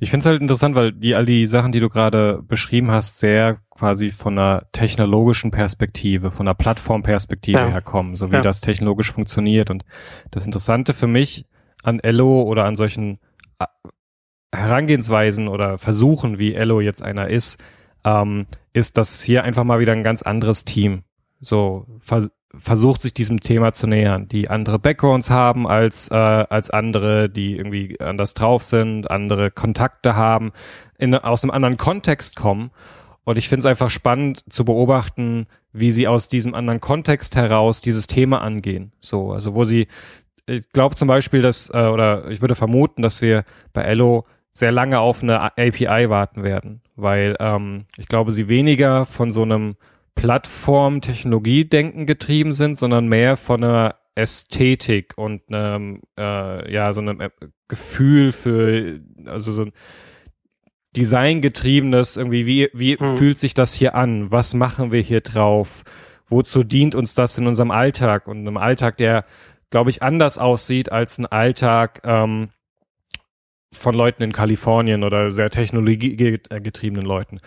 [0.00, 3.18] Ich finde es halt interessant, weil die all die Sachen, die du gerade beschrieben hast,
[3.18, 7.68] sehr quasi von einer technologischen Perspektive, von einer Plattformperspektive ja.
[7.68, 8.42] herkommen, so wie ja.
[8.42, 9.70] das technologisch funktioniert.
[9.70, 9.84] Und
[10.30, 11.46] das Interessante für mich
[11.82, 13.18] an Ello oder an solchen
[13.58, 13.66] äh,
[14.54, 17.58] Herangehensweisen oder Versuchen, wie Ello jetzt einer ist,
[18.04, 21.02] ähm, ist, dass hier einfach mal wieder ein ganz anderes Team
[21.40, 26.70] so vers versucht, sich diesem Thema zu nähern, die andere Backgrounds haben als, äh, als
[26.70, 30.52] andere, die irgendwie anders drauf sind, andere Kontakte haben,
[30.98, 32.70] in, aus einem anderen Kontext kommen.
[33.24, 37.82] Und ich finde es einfach spannend zu beobachten, wie sie aus diesem anderen Kontext heraus
[37.82, 38.92] dieses Thema angehen.
[39.00, 39.86] So, also wo sie,
[40.46, 44.72] ich glaube zum Beispiel, dass, äh, oder ich würde vermuten, dass wir bei Ello sehr
[44.72, 49.76] lange auf eine API warten werden, weil ähm, ich glaube, sie weniger von so einem
[50.18, 57.30] Plattform-Technologie-Denken getrieben sind, sondern mehr von einer Ästhetik und einem, äh, ja, so einem äh,
[57.68, 59.72] Gefühl für, also so ein
[60.96, 63.16] Design-getriebenes, irgendwie, wie, wie hm.
[63.16, 64.32] fühlt sich das hier an?
[64.32, 65.84] Was machen wir hier drauf?
[66.26, 68.26] Wozu dient uns das in unserem Alltag?
[68.26, 69.24] Und einem Alltag, der,
[69.70, 72.48] glaube ich, anders aussieht als ein Alltag ähm,
[73.72, 77.38] von Leuten in Kalifornien oder sehr technologiegetriebenen Leuten.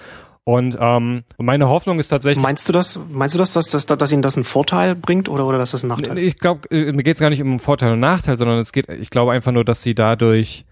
[0.52, 2.44] Und ähm, meine Hoffnung ist tatsächlich.
[2.44, 3.00] Meinst du das?
[3.10, 5.84] Meinst du das, dass, dass, dass Ihnen das einen Vorteil bringt oder oder dass das
[5.84, 6.18] ein Nachteil?
[6.18, 8.90] Ich glaube, äh, mir geht es gar nicht um Vorteil und Nachteil, sondern es geht,
[8.90, 10.66] ich glaube einfach nur, dass sie dadurch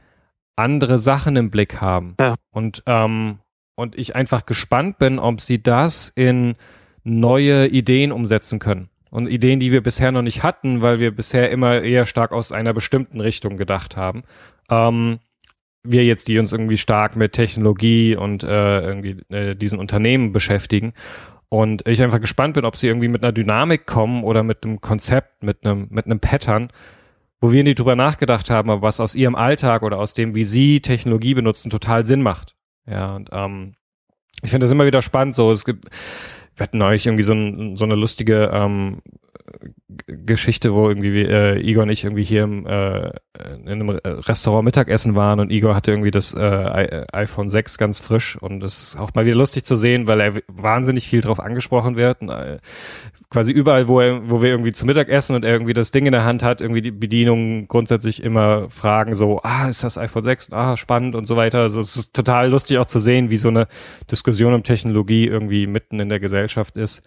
[0.58, 2.15] andere Sachen im Blick haben.
[2.20, 2.36] Ja.
[2.52, 3.39] Und ähm,
[3.76, 6.56] und ich einfach gespannt bin, ob sie das in
[7.06, 8.89] neue Ideen umsetzen können.
[9.12, 12.52] Und Ideen, die wir bisher noch nicht hatten, weil wir bisher immer eher stark aus
[12.52, 14.24] einer bestimmten Richtung gedacht haben.
[14.70, 15.20] Ähm,
[15.84, 20.94] wir jetzt, die uns irgendwie stark mit Technologie und äh, irgendwie äh, diesen Unternehmen beschäftigen.
[21.50, 24.82] Und ich einfach gespannt bin, ob sie irgendwie mit einer Dynamik kommen oder mit einem
[24.82, 26.71] Konzept, mit einem, mit einem Pattern,
[27.42, 30.44] wo wir nicht drüber nachgedacht haben, aber was aus ihrem Alltag oder aus dem, wie
[30.44, 32.56] sie Technologie benutzen, total Sinn macht.
[32.86, 33.75] Ja, und ähm,
[34.44, 35.34] ich finde das immer wieder spannend.
[35.34, 35.86] So, es gibt,
[36.56, 39.02] wir hatten neulich irgendwie so, ein, so eine lustige ähm,
[40.08, 43.12] Geschichte, wo irgendwie äh, Igor und ich irgendwie hier im, äh,
[43.56, 48.37] in einem Restaurant Mittagessen waren und Igor hatte irgendwie das äh, iPhone 6 ganz frisch
[48.41, 51.95] und das ist auch mal wieder lustig zu sehen, weil er wahnsinnig viel drauf angesprochen
[51.95, 52.58] wird und äh,
[53.29, 56.06] quasi überall, wo er, wo wir irgendwie zu Mittag essen und er irgendwie das Ding
[56.06, 60.23] in der Hand hat, irgendwie die Bedienung grundsätzlich immer fragen so, ah, ist das iPhone
[60.23, 60.52] 6?
[60.52, 61.60] Ah, spannend und so weiter.
[61.60, 63.67] Also es ist total lustig auch zu sehen, wie so eine
[64.12, 67.04] Diskussion um Technologie irgendwie mitten in der Gesellschaft ist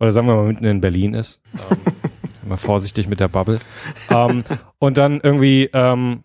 [0.00, 1.40] oder sagen wir mal mitten in Berlin ist.
[1.54, 1.78] Ähm,
[2.44, 3.58] immer vorsichtig mit der Bubble.
[4.10, 4.44] ähm,
[4.78, 6.24] und dann irgendwie ähm,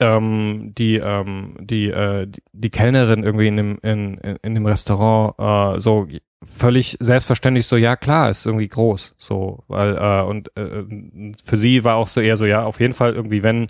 [0.00, 4.66] ähm, die ähm, die, äh, die die Kellnerin irgendwie in dem in, in, in dem
[4.66, 6.08] Restaurant äh, so
[6.42, 10.84] völlig selbstverständlich so ja klar ist irgendwie groß so weil äh, und äh,
[11.44, 13.68] für sie war auch so eher so ja auf jeden Fall irgendwie wenn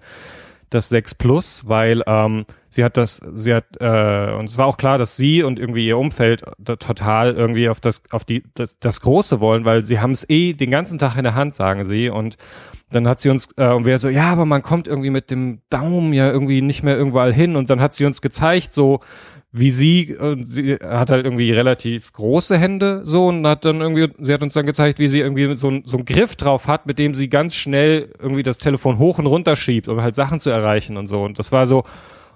[0.71, 4.77] das 6 Plus, weil ähm, sie hat das, sie hat, äh, und es war auch
[4.77, 9.01] klar, dass sie und irgendwie ihr Umfeld total irgendwie auf das, auf die, das, das
[9.01, 12.09] Große wollen, weil sie haben es eh den ganzen Tag in der Hand, sagen sie.
[12.09, 12.37] Und
[12.91, 15.61] dann hat sie uns, äh, und wir so, ja, aber man kommt irgendwie mit dem
[15.71, 17.57] Daumen ja irgendwie nicht mehr irgendwann hin.
[17.57, 19.01] Und dann hat sie uns gezeigt, so,
[19.59, 24.09] wie sie, äh, sie hat halt irgendwie relativ große Hände so und hat dann irgendwie,
[24.19, 26.99] sie hat uns dann gezeigt, wie sie irgendwie so, so einen Griff drauf hat, mit
[26.99, 30.51] dem sie ganz schnell irgendwie das Telefon hoch und runter schiebt, um halt Sachen zu
[30.51, 31.23] erreichen und so.
[31.23, 31.85] Und das war so,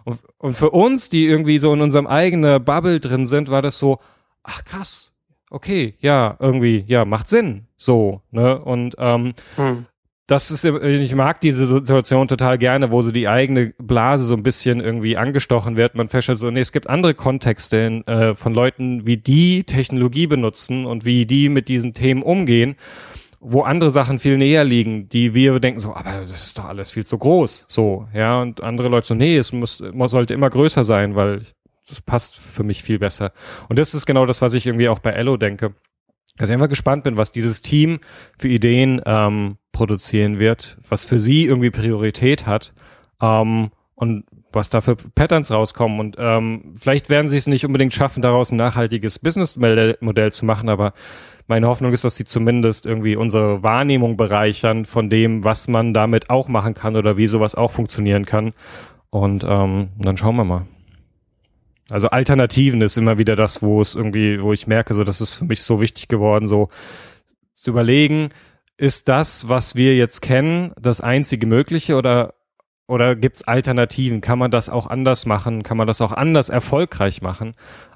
[0.05, 3.79] und, und für uns, die irgendwie so in unserem eigenen Bubble drin sind, war das
[3.79, 3.99] so,
[4.43, 5.13] ach krass,
[5.51, 8.59] okay, ja, irgendwie, ja, macht Sinn, so, ne?
[8.59, 9.87] Und ähm, hm
[10.33, 14.43] das ist, ich mag diese Situation total gerne, wo so die eigene Blase so ein
[14.43, 15.95] bisschen irgendwie angestochen wird.
[15.95, 20.27] Man feststellt so, nee, es gibt andere Kontexte in, äh, von Leuten, wie die Technologie
[20.27, 22.77] benutzen und wie die mit diesen Themen umgehen,
[23.41, 26.91] wo andere Sachen viel näher liegen, die wir denken so, aber das ist doch alles
[26.91, 30.49] viel zu groß, so, ja, und andere Leute so, nee, es muss, muss sollte immer
[30.49, 31.43] größer sein, weil
[31.87, 33.33] das passt für mich viel besser.
[33.69, 35.75] Und das ist genau das, was ich irgendwie auch bei Ello denke
[36.39, 38.01] also ich einfach gespannt bin, was dieses Team
[38.39, 42.73] für Ideen ähm, produzieren wird, was für sie irgendwie Priorität hat
[43.21, 45.99] ähm, und was da für Patterns rauskommen.
[45.99, 50.69] Und ähm, vielleicht werden sie es nicht unbedingt schaffen, daraus ein nachhaltiges Businessmodell zu machen,
[50.69, 50.93] aber
[51.49, 56.31] meine Hoffnung ist, dass sie zumindest irgendwie unsere Wahrnehmung bereichern von dem, was man damit
[56.31, 58.53] auch machen kann oder wie sowas auch funktionieren kann.
[59.11, 60.67] Und ähm, dann schauen wir mal.
[61.91, 65.35] Also Alternativen ist immer wieder das, wo es irgendwie, wo ich merke, so das ist
[65.35, 66.69] für mich so wichtig geworden, so
[67.57, 68.31] zu überlegen,
[68.83, 72.35] ist das, was wir jetzt kennen, das einzige Mögliche oder
[72.89, 74.21] oder gibt's Alternativen?
[74.21, 75.63] Kann man das auch anders machen?
[75.63, 77.55] Kann man das auch anders erfolgreich machen?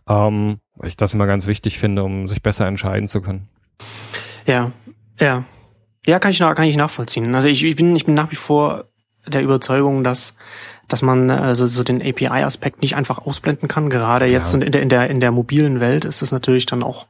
[0.08, 3.48] Ähm, weil ich das immer ganz wichtig finde, um sich besser entscheiden zu können.
[4.46, 4.70] Ja,
[5.18, 5.42] ja.
[6.06, 7.34] Ja, kann ich, kann ich nachvollziehen.
[7.34, 8.84] Also ich, ich, bin, ich bin nach wie vor
[9.26, 10.36] der Überzeugung, dass
[10.88, 13.90] dass man also so den API-Aspekt nicht einfach ausblenden kann.
[13.90, 14.32] Gerade ja.
[14.32, 17.06] jetzt in der, in der in der mobilen Welt ist es natürlich dann auch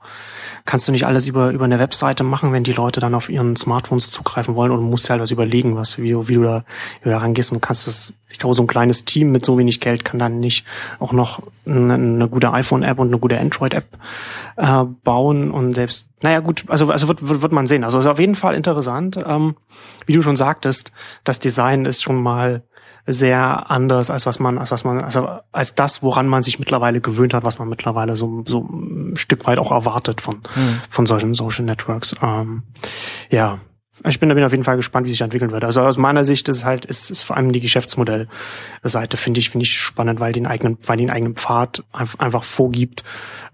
[0.67, 3.57] kannst du nicht alles über über eine Webseite machen, wenn die Leute dann auf ihren
[3.57, 6.65] Smartphones zugreifen wollen und musst dir halt was überlegen, was wie, wie du da
[7.01, 8.13] wie du da rangehst und kannst das.
[8.29, 10.67] Ich glaube, so ein kleines Team mit so wenig Geld kann dann nicht
[10.99, 13.87] auch noch eine, eine gute iPhone-App und eine gute Android-App
[14.57, 17.85] äh, bauen und selbst naja gut, also also wird, wird, wird man sehen.
[17.85, 19.19] Also ist auf jeden Fall interessant.
[19.27, 19.55] Ähm,
[20.07, 20.93] wie du schon sagtest,
[21.25, 22.63] das Design ist schon mal
[23.07, 27.01] sehr anders als was man, als was man, also als das, woran man sich mittlerweile
[27.01, 30.81] gewöhnt hat, was man mittlerweile so, so ein Stück weit auch erwartet von, mhm.
[30.91, 32.17] von solchen Social Networks.
[32.21, 32.65] Ähm,
[33.31, 33.59] ja,
[34.05, 35.65] ich bin, bin auf jeden Fall gespannt, wie sich entwickeln wird.
[35.65, 39.65] Also aus meiner Sicht ist halt, ist, ist vor allem die Geschäftsmodellseite, finde ich, finde
[39.65, 43.05] ich spannend, weil den eigenen, weil den eigenen Pfad einfach vorgibt,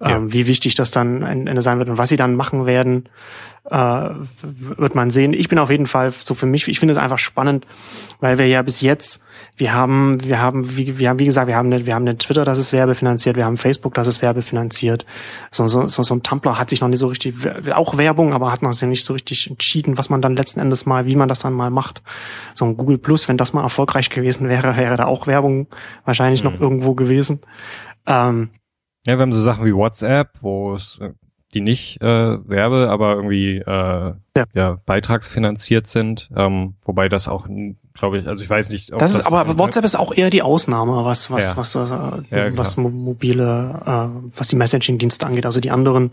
[0.00, 0.16] ja.
[0.16, 3.08] ähm, wie wichtig das dann Ende sein wird und was sie dann machen werden
[3.70, 4.10] äh,
[4.42, 5.32] wird man sehen.
[5.32, 7.66] Ich bin auf jeden Fall so für mich, ich finde es einfach spannend,
[8.20, 9.22] weil wir ja bis jetzt,
[9.56, 12.44] wir haben, wir haben, wie, wir haben, wie gesagt, wir haben, wir haben den Twitter,
[12.44, 15.06] das ist werbefinanziert, wir haben Facebook, das ist werbefinanziert.
[15.50, 17.34] So, so, so, so ein Tumblr hat sich noch nicht so richtig,
[17.72, 21.06] auch Werbung, aber hat noch nicht so richtig entschieden, was man dann letzten Endes mal,
[21.06, 22.02] wie man das dann mal macht.
[22.54, 25.68] So ein Google Plus, wenn das mal erfolgreich gewesen wäre, wäre da auch Werbung
[26.04, 26.50] wahrscheinlich mhm.
[26.50, 27.40] noch irgendwo gewesen.
[28.06, 28.50] Ähm,
[29.06, 31.10] ja, wir haben so Sachen wie WhatsApp, wo es äh,
[31.54, 32.06] die nicht äh,
[32.48, 34.44] Werbe, aber irgendwie äh, ja.
[34.54, 36.30] ja beitragsfinanziert sind.
[36.34, 37.46] Ähm, wobei das auch,
[37.94, 38.92] glaube ich, also ich weiß nicht.
[38.92, 41.56] Ob das, das ist, aber WhatsApp ist auch eher die Ausnahme, was was ja.
[41.56, 45.46] was äh, was mobile, äh, was die Messaging-Dienste angeht.
[45.46, 46.10] Also die anderen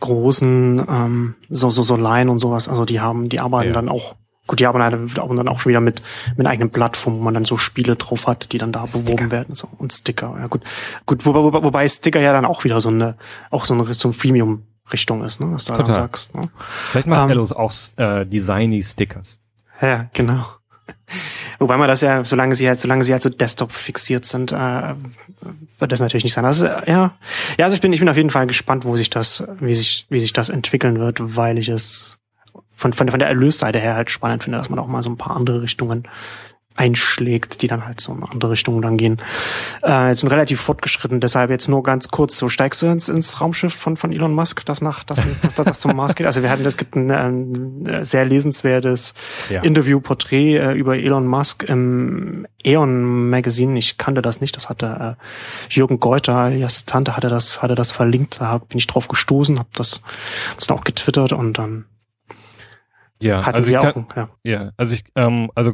[0.00, 4.14] großen ähm, so so so Line und sowas, also die haben, die arbeiten dann auch
[4.46, 6.02] Gut, die arbeiten dann auch schon wieder mit,
[6.36, 9.02] mit eigenen Plattformen, wo man dann so Spiele drauf hat, die dann da Sticker.
[9.02, 9.68] beworben werden so.
[9.78, 10.36] und Sticker.
[10.38, 10.62] Ja gut,
[11.04, 13.16] gut, wo, wo, wobei Sticker ja dann auch wieder so eine,
[13.50, 15.86] auch so eine so ein Freemium Richtung ist, ne, was du Total.
[15.86, 16.34] dann sagst.
[16.34, 16.48] Ne?
[16.90, 19.38] Vielleicht macht ähm, Ellos auch äh, designy Stickers.
[19.80, 20.46] Ja, genau.
[21.58, 24.94] Wobei man das ja, solange sie halt, solange sie halt so Desktop fixiert sind, äh,
[25.78, 26.44] wird das natürlich nicht sein.
[26.44, 27.16] Äh, ja,
[27.58, 30.06] ja, also ich bin, ich bin auf jeden Fall gespannt, wo sich das, wie sich,
[30.08, 32.18] wie sich das entwickeln wird, weil ich es
[32.76, 35.16] von, von, von der Erlösseite her halt spannend finde, dass man auch mal so ein
[35.16, 36.06] paar andere Richtungen
[36.76, 39.16] einschlägt, die dann halt so in andere Richtungen dann gehen.
[39.82, 43.40] Äh, jetzt sind relativ fortgeschritten, deshalb jetzt nur ganz kurz, so steigst du ins, ins
[43.40, 46.26] Raumschiff von, von Elon Musk, das nach, das, das, das, das zum Mars geht.
[46.26, 49.14] Also wir hatten, es gibt ein, ein sehr lesenswertes
[49.48, 49.62] ja.
[49.62, 53.78] Interview-Porträt äh, über Elon Musk im Eon Magazine.
[53.78, 57.90] Ich kannte das nicht, das hatte äh, Jürgen Geuter, alias Tante, hatte das, hatte das
[57.90, 60.02] verlinkt, da bin ich drauf gestoßen, hab das,
[60.56, 61.86] das dann auch getwittert und dann
[63.20, 64.28] ja, hatten also ich auch, kann, ja.
[64.44, 65.72] ja, also ich, ähm, also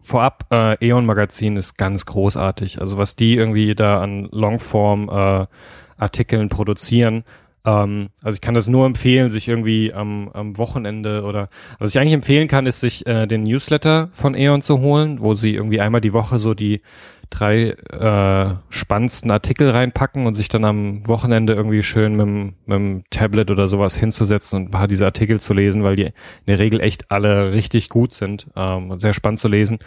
[0.00, 2.80] vorab, äh, Eon Magazin ist ganz großartig.
[2.80, 5.46] Also was die irgendwie da an Longform äh,
[5.96, 7.24] Artikeln produzieren.
[7.64, 11.98] Ähm, also ich kann das nur empfehlen, sich irgendwie am, am Wochenende oder was ich
[11.98, 15.80] eigentlich empfehlen kann, ist sich äh, den Newsletter von Eon zu holen, wo sie irgendwie
[15.80, 16.82] einmal die Woche so die
[17.32, 23.04] drei äh, spannendsten Artikel reinpacken und sich dann am Wochenende irgendwie schön mit, mit dem
[23.10, 26.12] Tablet oder sowas hinzusetzen und ein paar dieser Artikel zu lesen, weil die in
[26.46, 29.78] der Regel echt alle richtig gut sind ähm, und sehr spannend zu lesen.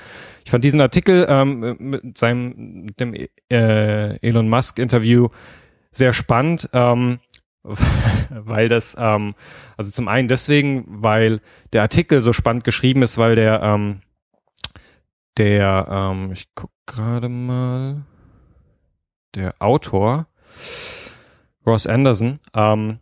[0.44, 5.30] Ich fand diesen Artikel ähm, mit seinem mit dem äh, Elon Musk Interview
[5.92, 7.20] sehr spannend, ähm,
[8.30, 9.36] weil das ähm,
[9.78, 11.42] also zum einen deswegen, weil
[11.74, 14.02] der Artikel so spannend geschrieben ist, weil der ähm,
[15.38, 18.04] der, ähm, ich guck gerade mal,
[19.36, 20.28] der Autor,
[21.66, 23.00] Ross Anderson, ähm,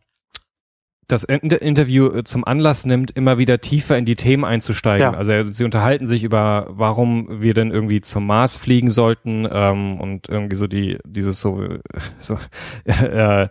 [1.08, 5.14] das Inter Interview äh, zum Anlass nimmt, immer wieder tiefer in die Themen einzusteigen.
[5.14, 5.18] Ja.
[5.18, 10.30] Also sie unterhalten sich über, warum wir denn irgendwie zum Mars fliegen sollten ähm, und
[10.30, 11.62] irgendwie so die dieses so,
[12.20, 12.38] so
[12.86, 13.50] äh,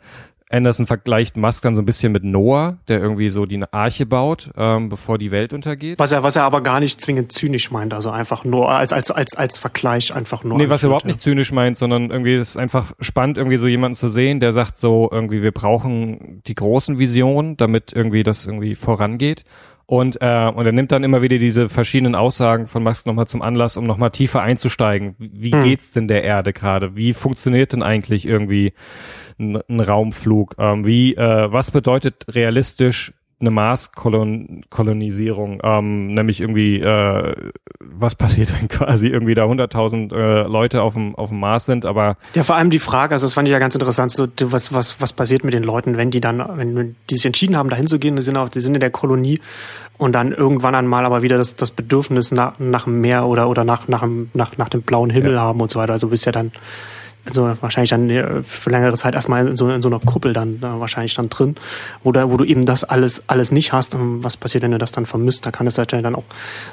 [0.53, 4.50] Anderson vergleicht Musk dann so ein bisschen mit Noah, der irgendwie so die Arche baut,
[4.57, 5.98] ähm, bevor die Welt untergeht.
[5.98, 9.11] Was er, was er aber gar nicht zwingend zynisch meint, also einfach nur als, als,
[9.11, 10.59] als, als Vergleich einfach nur.
[10.59, 11.09] Nee, was er überhaupt ja.
[11.09, 14.53] nicht zynisch meint, sondern irgendwie ist es einfach spannend, irgendwie so jemanden zu sehen, der
[14.53, 19.44] sagt so, irgendwie, wir brauchen die großen Visionen, damit irgendwie das irgendwie vorangeht.
[19.93, 23.43] Und, äh, und er nimmt dann immer wieder diese verschiedenen Aussagen von Musk nochmal zum
[23.43, 25.16] Anlass, um nochmal tiefer einzusteigen.
[25.18, 25.64] Wie Hm.
[25.64, 26.97] geht's denn der Erde gerade?
[26.97, 28.72] Wie funktioniert denn eigentlich irgendwie
[29.38, 30.55] ein, ein Raumflug?
[30.57, 33.12] Ähm, wie, äh, was bedeutet realistisch
[33.43, 35.61] eine Mars-Kolonisierung?
[35.62, 37.34] Ähm, nämlich irgendwie, äh,
[37.80, 41.84] was passiert, wenn quasi irgendwie da 100.000 äh, Leute auf dem, auf dem Mars sind,
[41.84, 44.72] aber Ja, vor allem die Frage, also das fand ich ja ganz interessant, so, was,
[44.72, 47.86] was, was passiert mit den Leuten, wenn die dann, wenn die sich entschieden haben, dahin
[47.86, 49.40] zu gehen, die sind, auch, die sind in der Kolonie
[49.99, 53.64] und dann irgendwann einmal aber wieder das, das Bedürfnis nach, nach dem Meer oder, oder
[53.64, 55.93] nach, nach, dem- nach, nach dem blauen Himmel haben und so weiter.
[55.93, 56.51] Also bist ja dann,
[57.24, 60.56] also wahrscheinlich dann äh, für längere Zeit erstmal in so, in so einer Kuppel dann
[60.58, 61.54] äh, wahrscheinlich dann drin,
[62.02, 63.94] wo, da, wo du eben das alles, alles nicht hast.
[63.94, 65.46] Und was passiert, wenn du das dann vermisst?
[65.46, 66.24] Da kann es natürlich dann auch,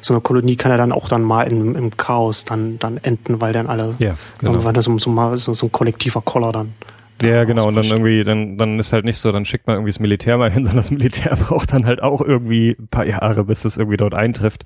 [0.02, 3.42] so eine Kolonie kann ja dann auch dann mal im, im Chaos dann, dann enden,
[3.42, 4.64] weil dann alle ja, genau.
[4.64, 6.74] weil das so, so, mal- so, so ein kollektiver Koller dann.
[7.22, 7.68] Ja, genau.
[7.68, 10.38] Und dann irgendwie, dann, dann ist halt nicht so, dann schickt man irgendwie das Militär
[10.38, 13.78] mal hin, sondern das Militär braucht dann halt auch irgendwie ein paar Jahre, bis es
[13.78, 14.64] irgendwie dort eintrifft.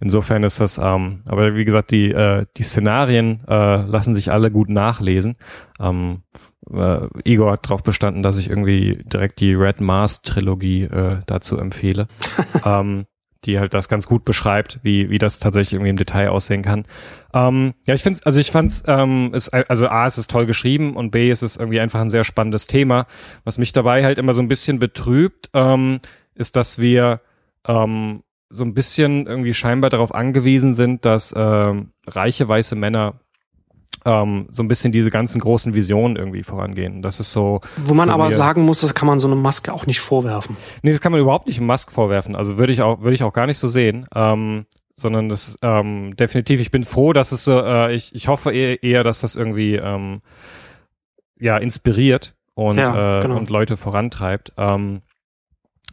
[0.00, 4.50] Insofern ist das, ähm, aber wie gesagt, die, äh, die Szenarien äh, lassen sich alle
[4.50, 5.36] gut nachlesen.
[5.80, 6.22] Ähm,
[6.72, 11.58] äh, Igor hat darauf bestanden, dass ich irgendwie direkt die Red Mars Trilogie äh, dazu
[11.58, 12.06] empfehle.
[12.64, 13.06] ähm,
[13.44, 16.86] die halt das ganz gut beschreibt, wie, wie das tatsächlich irgendwie im Detail aussehen kann.
[17.32, 20.96] Ähm, ja, ich finde also ich fand's, ähm, ist, also A, es ist toll geschrieben
[20.96, 23.06] und B, es ist irgendwie einfach ein sehr spannendes Thema.
[23.44, 26.00] Was mich dabei halt immer so ein bisschen betrübt, ähm,
[26.34, 27.20] ist, dass wir
[27.66, 33.20] ähm, so ein bisschen irgendwie scheinbar darauf angewiesen sind, dass ähm, reiche weiße Männer
[34.04, 37.02] ähm, so ein bisschen diese ganzen großen Visionen irgendwie vorangehen.
[37.02, 39.72] Das ist so, Wo man so aber sagen muss, das kann man so eine Maske
[39.72, 40.56] auch nicht vorwerfen.
[40.82, 42.36] Nee, das kann man überhaupt nicht Musk vorwerfen.
[42.36, 44.06] Also würde ich auch, würde ich auch gar nicht so sehen.
[44.14, 48.52] Ähm, sondern das ähm, definitiv, ich bin froh, dass es so, äh, ich, ich hoffe
[48.52, 50.22] eher, eher, dass das irgendwie ähm,
[51.38, 53.36] ja inspiriert und, Ja, äh, genau.
[53.36, 54.52] und Leute vorantreibt.
[54.56, 55.02] Ähm,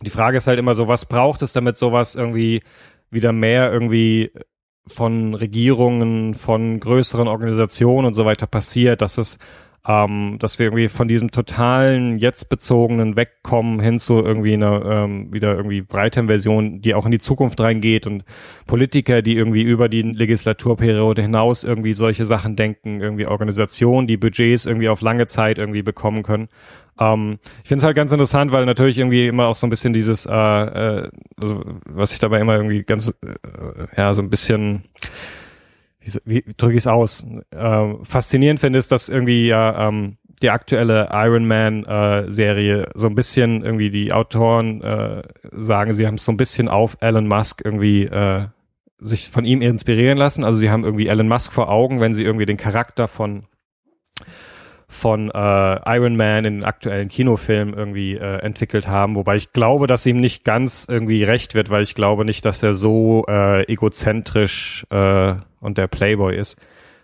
[0.01, 2.61] die Frage ist halt immer so, was braucht es, damit sowas irgendwie
[3.09, 4.31] wieder mehr irgendwie
[4.87, 9.37] von Regierungen, von größeren Organisationen und so weiter passiert, dass es
[9.88, 15.31] ähm, dass wir irgendwie von diesem totalen jetzt bezogenen wegkommen hin zu irgendwie einer ähm,
[15.31, 18.23] wieder irgendwie breiteren Version, die auch in die Zukunft reingeht und
[18.65, 24.65] Politiker, die irgendwie über die Legislaturperiode hinaus irgendwie solche Sachen denken, irgendwie Organisationen, die Budgets
[24.65, 26.49] irgendwie auf lange Zeit irgendwie bekommen können.
[26.99, 29.93] Ähm, ich finde es halt ganz interessant, weil natürlich irgendwie immer auch so ein bisschen
[29.93, 31.09] dieses, äh, äh,
[31.39, 34.83] also was ich dabei immer irgendwie ganz, äh, ja, so ein bisschen
[36.06, 37.26] wie, wie drücke ich es aus?
[37.51, 42.30] Ähm, faszinierend finde ist, dass irgendwie ja ähm, die aktuelle Iron Man äh,
[42.93, 46.97] so ein bisschen irgendwie die Autoren äh, sagen, sie haben es so ein bisschen auf
[47.01, 48.47] Elon Musk irgendwie äh,
[48.99, 50.43] sich von ihm inspirieren lassen.
[50.43, 53.45] Also sie haben irgendwie Elon Musk vor Augen, wenn sie irgendwie den Charakter von
[54.95, 59.87] von äh, Iron Man in den aktuellen Kinofilm irgendwie äh, entwickelt haben, wobei ich glaube,
[59.87, 63.63] dass ihm nicht ganz irgendwie recht wird, weil ich glaube nicht, dass er so äh,
[63.71, 66.59] egozentrisch äh, und der Playboy ist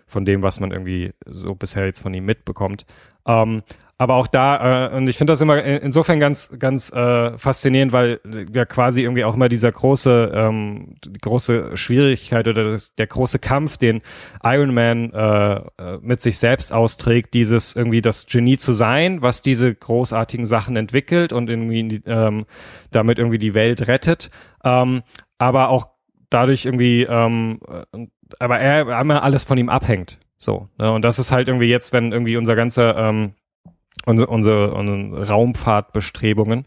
[0.06, 2.86] von dem, was man irgendwie so bisher jetzt von ihm mitbekommt.
[3.26, 3.62] Ähm,
[4.02, 8.18] aber auch da, äh, und ich finde das immer insofern ganz, ganz äh, faszinierend, weil
[8.52, 13.38] ja quasi irgendwie auch immer dieser große, ähm, die große Schwierigkeit oder das, der große
[13.38, 14.02] Kampf, den
[14.42, 19.40] Iron Man äh, äh, mit sich selbst austrägt, dieses irgendwie das Genie zu sein, was
[19.40, 22.46] diese großartigen Sachen entwickelt und irgendwie ähm,
[22.90, 24.32] damit irgendwie die Welt rettet,
[24.64, 25.04] ähm,
[25.38, 25.90] aber auch
[26.28, 27.60] dadurch irgendwie, ähm,
[27.92, 28.06] äh,
[28.40, 30.18] aber er einmal alles von ihm abhängt.
[30.38, 30.90] So, ne?
[30.90, 33.34] und das ist halt irgendwie jetzt, wenn irgendwie unser ganzer ähm,
[34.06, 36.66] unsere, unsere, unsere Raumfahrtbestrebungen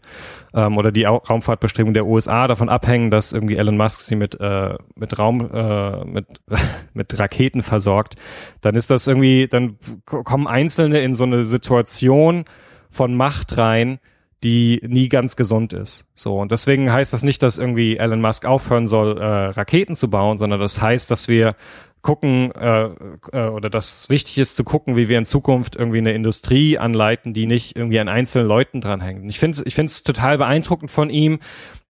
[0.54, 4.74] ähm, oder die Raumfahrtbestrebungen der USA davon abhängen, dass irgendwie Elon Musk sie mit äh,
[4.94, 6.26] mit Raum äh, mit
[6.94, 8.14] mit Raketen versorgt,
[8.60, 12.44] dann ist das irgendwie, dann kommen Einzelne in so eine Situation
[12.90, 13.98] von Macht rein,
[14.46, 16.06] die nie ganz gesund ist.
[16.14, 20.08] So und deswegen heißt das nicht, dass irgendwie Elon Musk aufhören soll, äh, Raketen zu
[20.08, 21.56] bauen, sondern das heißt, dass wir
[22.00, 22.90] gucken äh,
[23.32, 27.34] äh, oder das wichtig ist zu gucken, wie wir in Zukunft irgendwie eine Industrie anleiten,
[27.34, 29.28] die nicht irgendwie an einzelnen Leuten dranhängt.
[29.28, 31.40] Ich finde ich finde es total beeindruckend von ihm,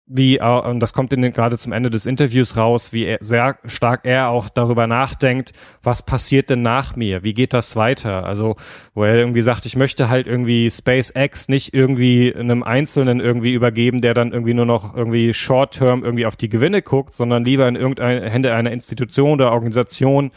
[0.09, 3.19] wie, äh, und das kommt in den, gerade zum Ende des Interviews raus, wie er,
[3.21, 5.53] sehr stark er auch darüber nachdenkt,
[5.83, 7.25] was passiert denn nach mir?
[7.25, 8.25] Wie geht das weiter?
[8.25, 8.57] Also,
[8.95, 14.01] wo er irgendwie sagt, ich möchte halt irgendwie SpaceX nicht irgendwie einem Einzelnen irgendwie übergeben,
[14.01, 17.75] der dann irgendwie nur noch irgendwie short-term irgendwie auf die Gewinne guckt, sondern lieber in
[17.75, 20.31] irgendeine Hände einer Institution oder Organisation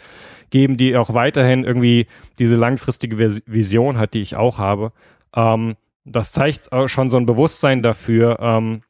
[0.49, 2.07] geben, die auch weiterhin irgendwie
[2.39, 4.93] diese langfristige Vision hat, die ich auch habe.
[5.35, 8.81] Ähm, das zeigt schon so ein Bewusstsein dafür, ähm,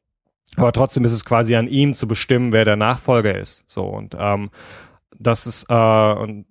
[0.60, 3.64] aber trotzdem ist es quasi an ihm zu bestimmen, wer der Nachfolger ist.
[3.68, 4.50] So und ähm,
[5.18, 6.46] das ist äh, und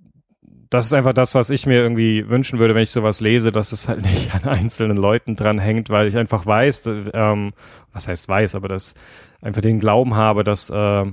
[0.71, 3.73] das ist einfach das, was ich mir irgendwie wünschen würde, wenn ich sowas lese, dass
[3.73, 7.53] es halt nicht an einzelnen Leuten dran hängt, weil ich einfach weiß, ähm,
[7.93, 8.95] was heißt weiß, aber dass
[9.41, 11.05] einfach den Glauben habe, dass äh,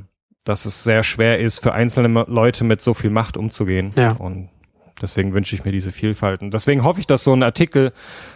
[0.45, 3.89] dass es sehr schwer ist, für einzelne Leute mit so viel Macht umzugehen.
[3.95, 4.11] Ja.
[4.11, 4.49] Und
[5.01, 6.41] deswegen wünsche ich mir diese Vielfalt.
[6.41, 7.91] Und deswegen hoffe ich, dass so ein Artikel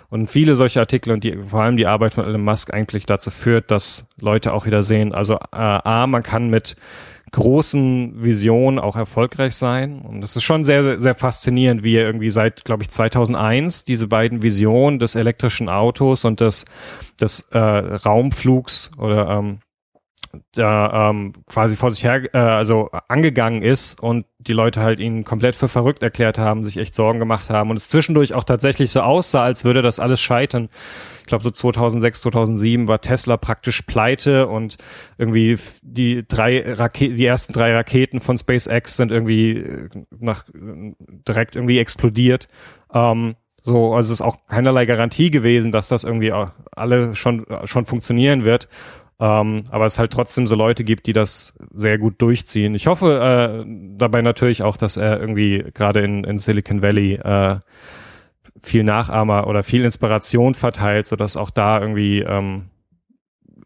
[0.09, 3.31] und viele solche Artikel und die, vor allem die Arbeit von Elon Musk eigentlich dazu
[3.31, 6.75] führt, dass Leute auch wieder sehen, also äh, A, man kann mit
[7.31, 10.01] großen Visionen auch erfolgreich sein.
[10.01, 14.07] Und es ist schon sehr, sehr faszinierend, wie er irgendwie seit, glaube ich, 2001 diese
[14.07, 16.65] beiden Visionen des elektrischen Autos und des,
[17.21, 19.59] des äh, Raumflugs oder ähm,
[20.53, 25.25] da ähm, quasi vor sich her, äh, also angegangen ist und die Leute halt ihn
[25.25, 28.91] komplett für verrückt erklärt haben, sich echt Sorgen gemacht haben und es zwischendurch auch tatsächlich
[28.91, 30.69] so aussah, als würde das alles scheitern.
[31.21, 34.77] Ich glaube so 2006, 2007 war Tesla praktisch pleite und
[35.17, 41.55] irgendwie die drei Raketen, die ersten drei Raketen von SpaceX sind irgendwie äh, nach direkt
[41.55, 42.47] irgendwie explodiert.
[42.93, 46.33] Ähm, so, also es ist auch keinerlei Garantie gewesen, dass das irgendwie
[46.71, 48.69] alle schon schon funktionieren wird.
[49.21, 52.73] Ähm, aber es halt trotzdem so Leute gibt, die das sehr gut durchziehen.
[52.73, 53.65] Ich hoffe äh,
[53.97, 57.59] dabei natürlich auch, dass er irgendwie gerade in, in Silicon Valley äh,
[58.61, 62.69] viel Nachahmer oder viel Inspiration verteilt, sodass auch da irgendwie ähm,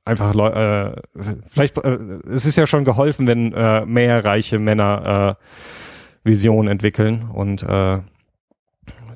[0.05, 1.01] einfach Leu äh,
[1.47, 1.97] vielleicht äh,
[2.31, 5.37] es ist ja schon geholfen, wenn äh, mehr reiche Männer
[6.23, 7.99] äh, Visionen entwickeln und äh,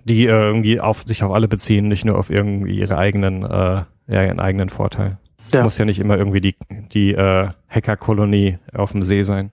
[0.04, 3.84] die äh, irgendwie auf sich auf alle beziehen, nicht nur auf irgendwie ihre eigenen äh,
[4.08, 5.18] ja, ihren eigenen Vorteil.
[5.54, 5.64] Ja.
[5.64, 6.56] Muss ja nicht immer irgendwie die,
[6.92, 9.52] die äh, Hackerkolonie auf dem See sein.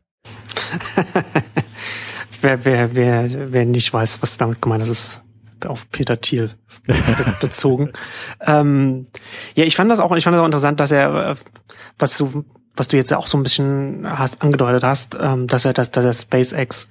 [2.40, 5.22] wer, wer, wer, wer nicht weiß, was damit gemeint ist, ist
[5.66, 6.50] auf Peter Thiel
[7.40, 7.92] bezogen.
[8.40, 9.06] ähm,
[9.54, 11.34] ja, ich fand das auch, ich fand das auch interessant, dass er, äh,
[11.98, 12.44] was du,
[12.76, 16.04] was du jetzt auch so ein bisschen hast angedeutet hast, ähm, dass er, dass, dass
[16.04, 16.88] er SpaceX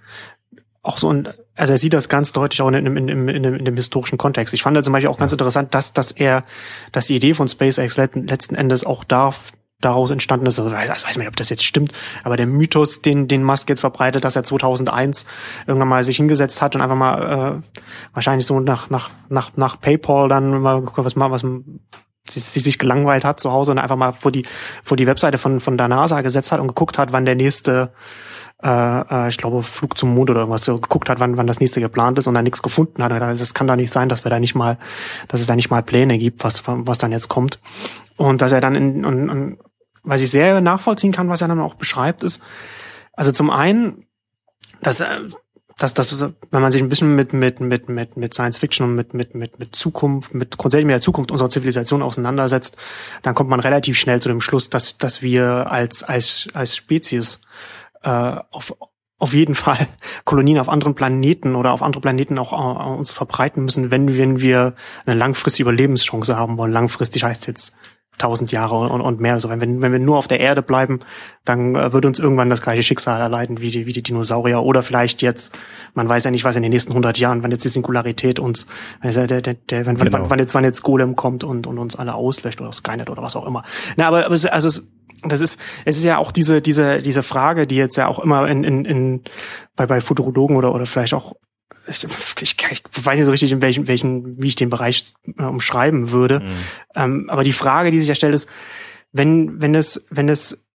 [0.81, 3.65] auch so ein, also er sieht das ganz deutlich auch in, in, in, in, in,
[3.65, 4.53] dem historischen Kontext.
[4.53, 6.43] Ich fand da zum Beispiel auch ganz interessant, dass, dass er,
[6.91, 9.51] dass die Idee von SpaceX letzten Endes auch darf,
[9.83, 11.91] daraus entstanden ist, also, ich weiß nicht, ob das jetzt stimmt,
[12.23, 15.25] aber der Mythos, den, den Musk jetzt verbreitet, dass er 2001
[15.67, 17.79] irgendwann mal sich hingesetzt hat und einfach mal äh,
[18.13, 21.45] wahrscheinlich so nach, nach, nach, nach PayPal dann mal was was
[22.29, 24.45] sie, sich gelangweilt hat zu Hause und einfach mal vor die
[24.83, 27.91] vor die Webseite von von der NASA gesetzt hat und geguckt hat, wann der nächste
[28.63, 31.59] äh, äh, ich glaube, Flug zum Mond oder irgendwas, so geguckt hat, wann, wann das
[31.59, 33.11] nächste geplant ist und dann nichts gefunden hat.
[33.11, 34.77] Also es kann da nicht sein, dass wir da nicht mal,
[35.27, 37.59] dass es da nicht mal Pläne gibt, was, was dann jetzt kommt.
[38.17, 39.57] Und dass er dann in, und, und
[40.03, 42.41] was ich sehr nachvollziehen kann, was er dann auch beschreibt, ist,
[43.11, 44.05] also zum einen,
[44.81, 45.19] dass, äh,
[45.83, 48.95] dass, dass, wenn man sich ein bisschen mit, mit, mit, mit, mit Science Fiction und
[48.95, 52.77] mit, mit, mit, mit Zukunft, mit grundsätzlich mit der Zukunft unserer Zivilisation auseinandersetzt,
[53.21, 57.41] dann kommt man relativ schnell zu dem Schluss, dass, dass wir als, als, als Spezies
[58.03, 58.73] äh, auf
[59.19, 59.87] auf jeden Fall
[60.25, 64.41] Kolonien auf anderen Planeten oder auf andere Planeten auch äh, uns verbreiten müssen, wenn, wenn
[64.41, 64.73] wir
[65.05, 66.71] eine langfristige Überlebenschance haben wollen.
[66.71, 67.73] Langfristig heißt jetzt
[68.17, 69.33] tausend Jahre und, und mehr.
[69.33, 70.99] Also wenn, wenn wir nur auf der Erde bleiben,
[71.45, 74.83] dann äh, würde uns irgendwann das gleiche Schicksal erleiden wie die, wie die Dinosaurier oder
[74.83, 75.57] vielleicht jetzt,
[75.93, 78.65] man weiß ja nicht, was in den nächsten hundert Jahren, wenn jetzt die Singularität uns,
[79.03, 80.11] der, der, der, wenn, genau.
[80.11, 83.21] wann, wann jetzt, wann jetzt Golem kommt und, und uns alle auslöscht oder Skynet oder
[83.21, 83.63] was auch immer.
[83.97, 84.87] Na, aber, aber also es,
[85.23, 88.47] das ist, es ist ja auch diese, diese, diese Frage, die jetzt ja auch immer
[88.47, 89.21] in, in, in
[89.75, 91.33] bei, bei Futurologen oder, oder vielleicht auch
[91.87, 92.05] ich,
[92.41, 96.11] ich, ich weiß nicht so richtig, in welchem, welchen, wie ich den Bereich äh, umschreiben
[96.11, 96.39] würde.
[96.39, 96.45] Mhm.
[96.95, 98.49] Ähm, aber die Frage, die sich ja stellt, ist,
[99.11, 100.65] wenn, wenn es, wenn es,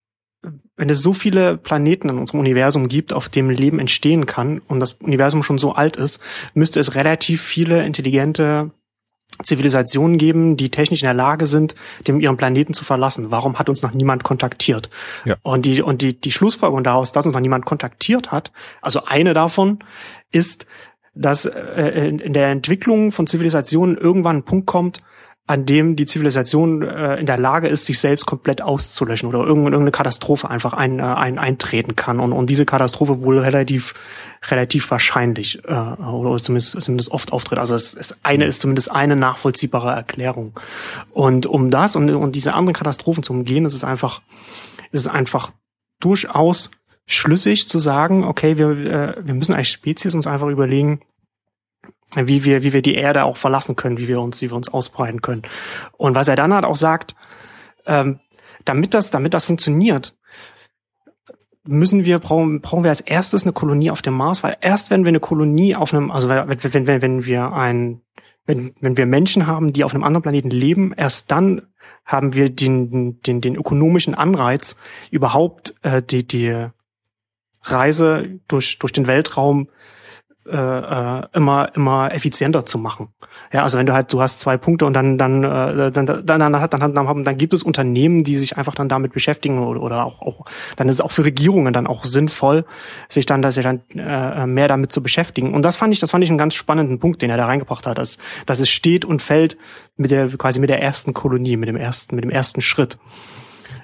[0.76, 4.80] wenn es so viele Planeten in unserem Universum gibt, auf dem Leben entstehen kann und
[4.80, 6.20] das Universum schon so alt ist,
[6.54, 8.70] müsste es relativ viele intelligente
[9.42, 11.74] Zivilisationen geben, die technisch in der Lage sind,
[12.06, 13.30] dem ihren Planeten zu verlassen.
[13.30, 14.88] Warum hat uns noch niemand kontaktiert?
[15.24, 15.36] Ja.
[15.42, 19.34] Und die und die die Schlussfolgerung daraus, dass uns noch niemand kontaktiert hat, also eine
[19.34, 19.80] davon
[20.30, 20.66] ist,
[21.18, 25.02] dass äh, in der Entwicklung von Zivilisationen irgendwann ein Punkt kommt,
[25.48, 29.90] an dem die Zivilisation äh, in der Lage ist, sich selbst komplett auszulöschen oder irgendeine
[29.90, 33.94] Katastrophe einfach ein, äh, ein, eintreten kann und, und diese Katastrophe wohl relativ
[34.50, 37.58] relativ wahrscheinlich äh, oder zumindest, zumindest oft auftritt.
[37.58, 40.52] Also es, es eine ist zumindest eine nachvollziehbare Erklärung.
[41.12, 44.20] Und um das und, und diese anderen Katastrophen zu umgehen, ist es einfach
[44.92, 45.50] ist es einfach
[45.98, 46.70] durchaus
[47.08, 51.00] schlüssig zu sagen, okay, wir, äh, wir müssen als Spezies uns einfach überlegen,
[52.14, 54.68] wie wir, wie wir die Erde auch verlassen können, wie wir uns, wie wir uns
[54.68, 55.42] ausbreiten können.
[55.96, 57.16] Und was er dann halt auch sagt,
[57.86, 58.20] ähm,
[58.64, 60.14] damit das, damit das funktioniert,
[61.66, 65.04] müssen wir, brauchen, brauchen wir als erstes eine Kolonie auf dem Mars, weil erst wenn
[65.04, 68.02] wir eine Kolonie auf einem, also wenn, wenn, wenn, wenn wir ein,
[68.46, 71.62] wenn, wenn wir Menschen haben, die auf einem anderen Planeten leben, erst dann
[72.04, 74.76] haben wir den, den, den ökonomischen Anreiz,
[75.10, 76.68] überhaupt äh, die, die
[77.70, 79.68] Reise durch, durch den Weltraum
[80.48, 83.08] äh, äh, immer immer effizienter zu machen.
[83.52, 86.24] Ja, also wenn du halt du hast zwei Punkte und dann dann äh, dann dann
[86.24, 90.06] dann, dann, dann, dann, gibt es Unternehmen, die sich einfach dann damit beschäftigen oder, oder
[90.06, 90.46] auch, auch
[90.76, 92.64] dann ist es auch für Regierungen dann auch sinnvoll,
[93.10, 95.52] sich dann dass sich dann äh, mehr damit zu beschäftigen.
[95.52, 97.86] Und das fand ich das fand ich einen ganz spannenden Punkt, den er da reingebracht
[97.86, 98.16] hat, dass
[98.46, 99.58] dass es steht und fällt
[99.98, 102.96] mit der quasi mit der ersten Kolonie, mit dem ersten mit dem ersten Schritt.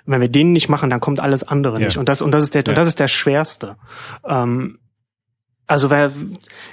[0.06, 1.86] Und wenn wir den nicht machen, dann kommt alles andere ja.
[1.86, 1.98] nicht.
[1.98, 2.70] Und das und das ist der ja.
[2.70, 3.76] und das ist der schwerste.
[4.26, 4.78] Ähm,
[5.66, 6.12] also wer,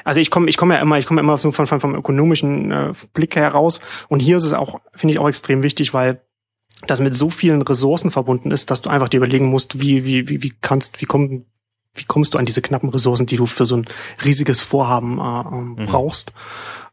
[0.03, 2.91] also ich komme, ich komme ja immer, ich komme immer von, von, vom ökonomischen äh,
[3.13, 3.79] Blick heraus.
[4.09, 6.21] Und hier ist es auch, finde ich auch extrem wichtig, weil
[6.87, 10.27] das mit so vielen Ressourcen verbunden ist, dass du einfach dir überlegen musst, wie, wie,
[10.27, 11.45] wie, wie kannst, wie komm,
[11.93, 13.85] wie kommst du an diese knappen Ressourcen, die du für so ein
[14.25, 15.85] riesiges Vorhaben äh, ähm, mhm.
[15.85, 16.33] brauchst.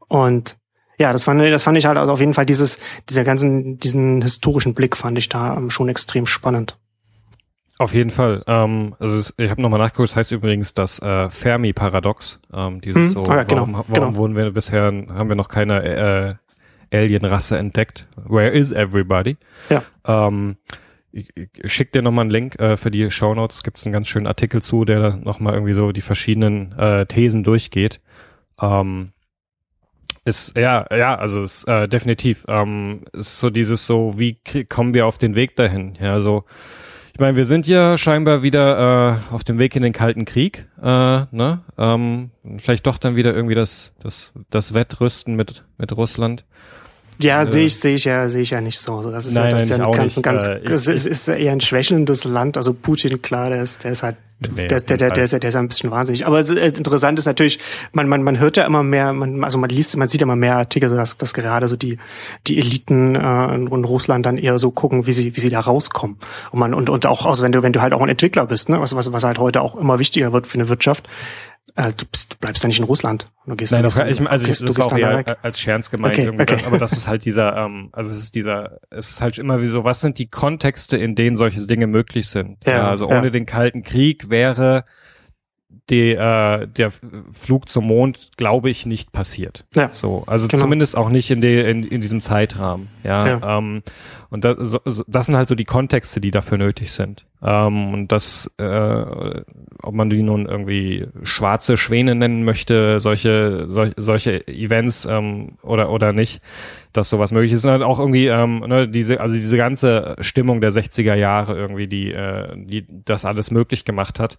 [0.06, 0.56] Und
[0.98, 2.78] ja, das fand, das fand ich halt also auf jeden Fall dieses,
[3.08, 6.76] dieser ganzen, diesen historischen Blick fand ich da ähm, schon extrem spannend.
[7.78, 8.42] Auf jeden Fall.
[8.48, 12.40] Ähm, also ich habe nochmal nachgeguckt, das heißt übrigens das äh, Fermi-Paradox.
[12.52, 13.10] Ähm, dieses hm.
[13.10, 14.16] so, ah, ja, genau, warum, warum genau.
[14.16, 16.38] wurden wir bisher, haben wir noch keine
[16.90, 18.08] äh, Alien-Rasse entdeckt?
[18.16, 19.36] Where is everybody?
[19.68, 19.84] Ja.
[20.04, 20.56] Ähm,
[21.12, 23.62] ich, ich schick dir nochmal einen Link äh, für die Show Notes.
[23.62, 27.06] Gibt es einen ganz schönen Artikel zu, der da nochmal irgendwie so die verschiedenen äh,
[27.06, 28.00] Thesen durchgeht.
[28.60, 29.12] Ähm,
[30.28, 32.44] ist ja, ja, also ist äh, definitiv.
[32.48, 35.94] Ähm, ist so dieses so, wie kommen wir auf den Weg dahin?
[36.00, 36.44] Ja, so
[37.18, 40.68] ich meine, wir sind ja scheinbar wieder äh, auf dem Weg in den Kalten Krieg.
[40.80, 41.64] Äh, ne?
[41.76, 46.44] ähm, vielleicht doch dann wieder irgendwie das, das, das Wettrüsten mit, mit Russland.
[47.20, 49.02] Ja, äh, sehe ich, sehe ich ja, sehe ich ja nicht so.
[49.02, 51.60] Das ist nein, ja, das nein, ja ganz, ganz, äh, es ist, ist eher ein
[51.60, 52.56] schwächelndes Land.
[52.56, 55.56] Also Putin, klar, der ist, der ist halt, der, der, der, der, ist, der ist
[55.56, 56.24] ein bisschen wahnsinnig.
[56.26, 57.58] Aber äh, interessant ist natürlich,
[57.92, 60.36] man, man, man hört ja immer mehr, man, also man liest, man sieht ja immer
[60.36, 61.98] mehr Artikel, so dass, dass gerade so die,
[62.46, 65.58] die Eliten äh, in, in Russland dann eher so gucken, wie sie, wie sie da
[65.58, 66.18] rauskommen.
[66.52, 68.68] Und man, und, und auch, also wenn du, wenn du halt auch ein Entwickler bist,
[68.68, 71.08] ne, was, was, was halt heute auch immer wichtiger wird für eine Wirtschaft,
[71.76, 73.26] äh, du, bist, du bleibst ja nicht in Russland.
[73.46, 76.18] Du gehst Nein, doch, ich, also gehst, ich, das war auch eher als Scherz gemeint.
[76.18, 76.62] Okay, okay.
[76.66, 79.66] aber das ist halt dieser, ähm, also es ist dieser, es ist halt immer wie
[79.66, 82.58] so, was sind die Kontexte, in denen solche Dinge möglich sind?
[82.66, 83.30] Ja, ja also ohne ja.
[83.30, 84.84] den Kalten Krieg wäre
[85.90, 86.90] die, äh, der
[87.32, 89.64] Flug zum Mond, glaube ich, nicht passiert.
[89.74, 89.90] Ja.
[89.92, 90.62] So, also genau.
[90.62, 92.88] zumindest auch nicht in, de, in, in diesem Zeitrahmen.
[93.04, 93.26] Ja.
[93.26, 93.58] ja.
[93.58, 93.82] Ähm,
[94.30, 97.24] und das, so, das sind halt so die Kontexte, die dafür nötig sind.
[97.42, 99.04] Ähm, und das, äh,
[99.82, 105.90] ob man die nun irgendwie schwarze Schwäne nennen möchte, solche, sol, solche Events ähm, oder
[105.90, 106.42] oder nicht,
[106.92, 110.60] dass sowas möglich ist, und halt auch irgendwie ähm, ne, diese, also diese ganze Stimmung
[110.60, 114.38] der 60er Jahre irgendwie, die, äh, die das alles möglich gemacht hat.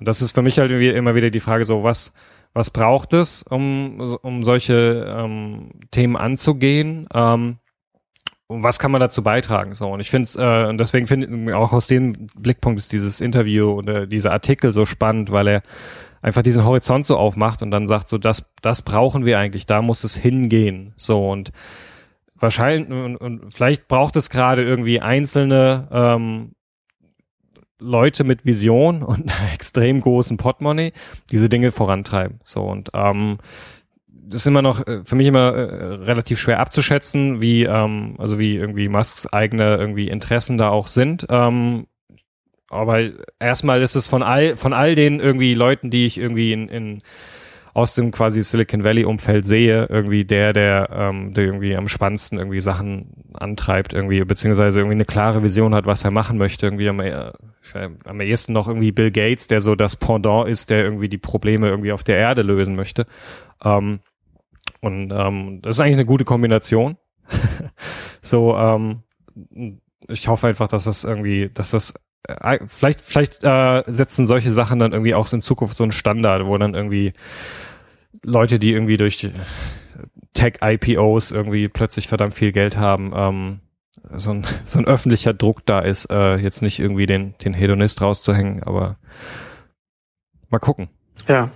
[0.00, 2.12] Und das ist für mich halt immer wieder die Frage so, was,
[2.52, 7.06] was braucht es, um, um solche ähm, Themen anzugehen?
[7.14, 7.58] Ähm,
[8.48, 9.74] und was kann man dazu beitragen?
[9.74, 12.92] So, und ich finde es, äh, und deswegen finde ich auch aus dem Blickpunkt ist
[12.92, 15.62] dieses Interview oder dieser Artikel so spannend, weil er
[16.20, 19.82] einfach diesen Horizont so aufmacht und dann sagt so, das, das brauchen wir eigentlich, da
[19.82, 20.94] muss es hingehen.
[20.96, 21.52] So und
[22.34, 26.52] wahrscheinlich, und, und vielleicht braucht es gerade irgendwie einzelne ähm,
[27.80, 30.92] Leute mit Vision und extrem großen Portemonnaie
[31.30, 32.40] diese Dinge vorantreiben.
[32.44, 33.38] So und ähm,
[34.06, 38.38] das ist immer noch äh, für mich immer äh, relativ schwer abzuschätzen, wie ähm, also
[38.38, 41.26] wie irgendwie Musks eigene irgendwie Interessen da auch sind.
[41.28, 41.86] Ähm,
[42.68, 43.10] aber
[43.40, 47.02] erstmal ist es von all von all den irgendwie Leuten, die ich irgendwie in, in
[47.74, 52.38] aus dem quasi Silicon Valley Umfeld sehe, irgendwie der, der, ähm, der irgendwie am spannendsten
[52.38, 56.88] irgendwie Sachen antreibt, irgendwie, beziehungsweise irgendwie eine klare Vision hat, was er machen möchte, irgendwie
[56.88, 57.32] am, äh,
[58.04, 61.68] am ehesten noch irgendwie Bill Gates, der so das Pendant ist, der irgendwie die Probleme
[61.68, 63.06] irgendwie auf der Erde lösen möchte.
[63.64, 64.00] Ähm,
[64.80, 66.96] und ähm, das ist eigentlich eine gute Kombination.
[68.22, 69.02] so, ähm,
[70.08, 71.94] ich hoffe einfach, dass das irgendwie, dass das
[72.66, 76.56] vielleicht, vielleicht äh, setzen solche Sachen dann irgendwie auch in Zukunft so einen Standard, wo
[76.58, 77.12] dann irgendwie
[78.22, 79.30] Leute, die irgendwie durch
[80.34, 83.60] Tech-IPOs irgendwie plötzlich verdammt viel Geld haben, ähm,
[84.14, 88.00] so ein, so ein öffentlicher Druck da ist, äh, jetzt nicht irgendwie den, den Hedonist
[88.00, 88.96] rauszuhängen, aber
[90.48, 90.88] mal gucken.
[91.28, 91.50] Ja.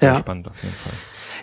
[0.00, 0.18] Ja.
[0.18, 0.92] Spannend auf jeden Fall.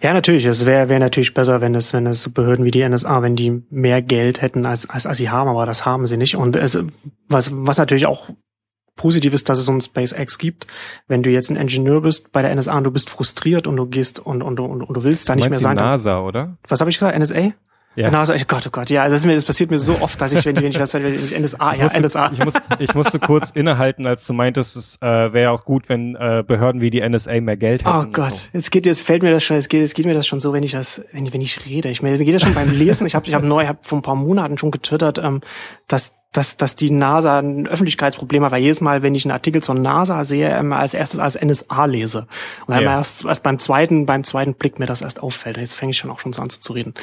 [0.01, 0.45] Ja, natürlich.
[0.45, 3.35] Es wäre wär natürlich besser, wenn es, wenn es so Behörden wie die NSA, wenn
[3.35, 6.35] die mehr Geld hätten, als, als, als sie haben, aber das haben sie nicht.
[6.35, 6.79] Und es,
[7.29, 8.29] was, was natürlich auch
[8.97, 10.67] positiv ist, dass es so ein SpaceX gibt.
[11.07, 13.85] Wenn du jetzt ein Ingenieur bist bei der NSA und du bist frustriert und du
[13.85, 15.77] gehst und, und, und, und du willst da Du nicht mehr die sein.
[15.77, 16.57] NASA, oder?
[16.67, 17.17] Was habe ich gesagt?
[17.17, 17.51] NSA?
[17.95, 18.11] Ja.
[18.11, 20.31] NASA, oh Gott, oh Gott, ja, das, ist mir, das passiert mir so oft, dass
[20.31, 22.29] ich, wenn ich, wenn ich was, wenn ich NSA, Ich ja, musste, NSA.
[22.31, 26.13] ich, muss, ich musste kurz innehalten, als du meintest, es äh, wäre auch gut, wenn
[26.15, 27.97] äh, Behörden wie die NSA mehr Geld hätten.
[27.97, 28.41] Oh Gott, So.
[28.53, 30.53] jetzt geht jetzt fällt mir das schon, jetzt geht, jetzt geht mir das schon so,
[30.53, 31.89] wenn ich das, wenn ich, wenn ich rede.
[31.89, 33.07] Ich mir, mir geht das schon beim Lesen.
[33.07, 35.41] Ich habe, ich habe neu, habe vor ein paar Monaten schon getwittert, ähm,
[35.87, 39.63] dass dass, dass die NASA ein Öffentlichkeitsproblem hat, weil jedes Mal, wenn ich einen Artikel
[39.63, 42.27] zur NASA sehe, ähm, als erstes als NSA lese.
[42.67, 42.97] Und dann Ja.
[42.97, 45.57] erst, erst beim zweiten, beim zweiten Blick mir das erst auffällt.
[45.57, 46.93] Und jetzt fange ich schon auch schon so an zu reden.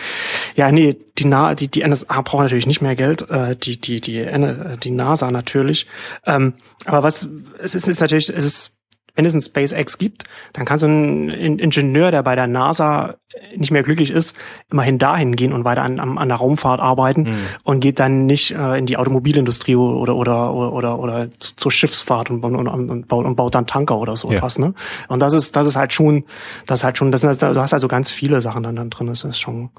[0.55, 4.01] Ja, nee, die, Na die, die NSA braucht natürlich nicht mehr Geld, äh, die, die,
[4.01, 5.87] die, N die NASA natürlich.
[6.27, 6.53] Ähm,
[6.85, 7.27] aber was,
[7.61, 8.74] es ist, ist natürlich, es ist,
[9.17, 13.15] wenn es ein SpaceX gibt, dann kann so ein In- Ingenieur, der bei der NASA
[13.57, 14.35] nicht mehr glücklich ist,
[14.71, 17.37] immerhin dahin gehen und weiter an, an der Raumfahrt arbeiten Mhm.
[17.65, 21.71] und geht dann nicht äh, in die Automobilindustrie oder oder oder oder, oder zu- zur
[21.73, 24.35] Schiffsfahrt und, und, und, und, baut, und baut dann Tanker oder so Ja.
[24.37, 24.59] etwas.
[24.59, 24.75] Ne?
[25.09, 26.25] Und das ist das ist halt schon,
[26.67, 29.07] das ist halt schon, das, sind- du hast also ganz viele Sachen dann, dann drin.
[29.07, 29.71] Das ist schon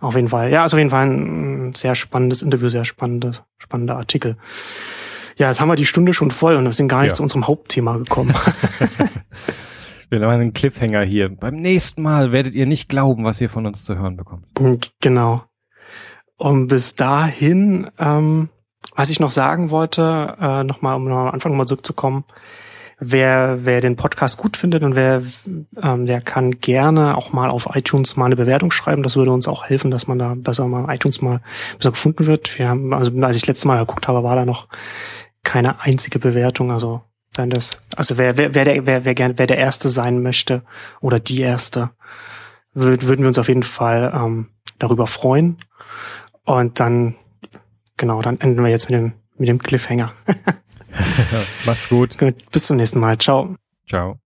[0.00, 3.96] auf jeden Fall, ja, ist auf jeden Fall ein sehr spannendes Interview, sehr spannendes, spannender
[3.96, 4.36] Artikel.
[5.36, 7.16] Ja, jetzt haben wir die Stunde schon voll und wir sind gar nicht Ja.
[7.16, 8.34] zu unserem Hauptthema gekommen.
[10.10, 11.34] Wir haben einen Cliffhanger hier.
[11.34, 14.44] Beim nächsten Mal werdet ihr nicht glauben, was ihr von uns zu hören bekommt.
[15.00, 15.42] Genau.
[16.36, 18.50] Und bis dahin, ähm,
[18.94, 22.24] was ich noch sagen wollte, äh, nochmal, um am Anfang mal zurückzukommen,
[22.98, 25.22] wer, wer den Podcast gut findet und wer,
[25.82, 29.02] ähm, der kann gerne auch mal auf iTunes mal eine Bewertung schreiben.
[29.02, 31.40] Das würde uns auch helfen, dass man da besser mal iTunes mal
[31.78, 32.58] besser gefunden wird.
[32.58, 34.68] Wir haben, also als ich letztes Mal geguckt habe, war da noch
[35.52, 36.72] keine einzige Bewertung.
[36.72, 37.02] Also
[37.34, 40.62] wenn das, also wer, wer, wer der, wer, wer gern, wer der Erste sein möchte
[41.02, 41.90] oder die Erste,
[42.72, 44.48] würd, würden wir uns auf jeden Fall ähm,
[44.78, 45.58] darüber freuen.
[46.44, 47.16] Und dann,
[47.98, 50.10] genau, dann enden wir jetzt mit dem, mit dem Cliffhanger.
[51.66, 52.16] Macht's gut.
[52.16, 53.18] Gut, bis zum nächsten Mal.
[53.18, 53.54] Ciao.
[53.86, 54.18] Ciao.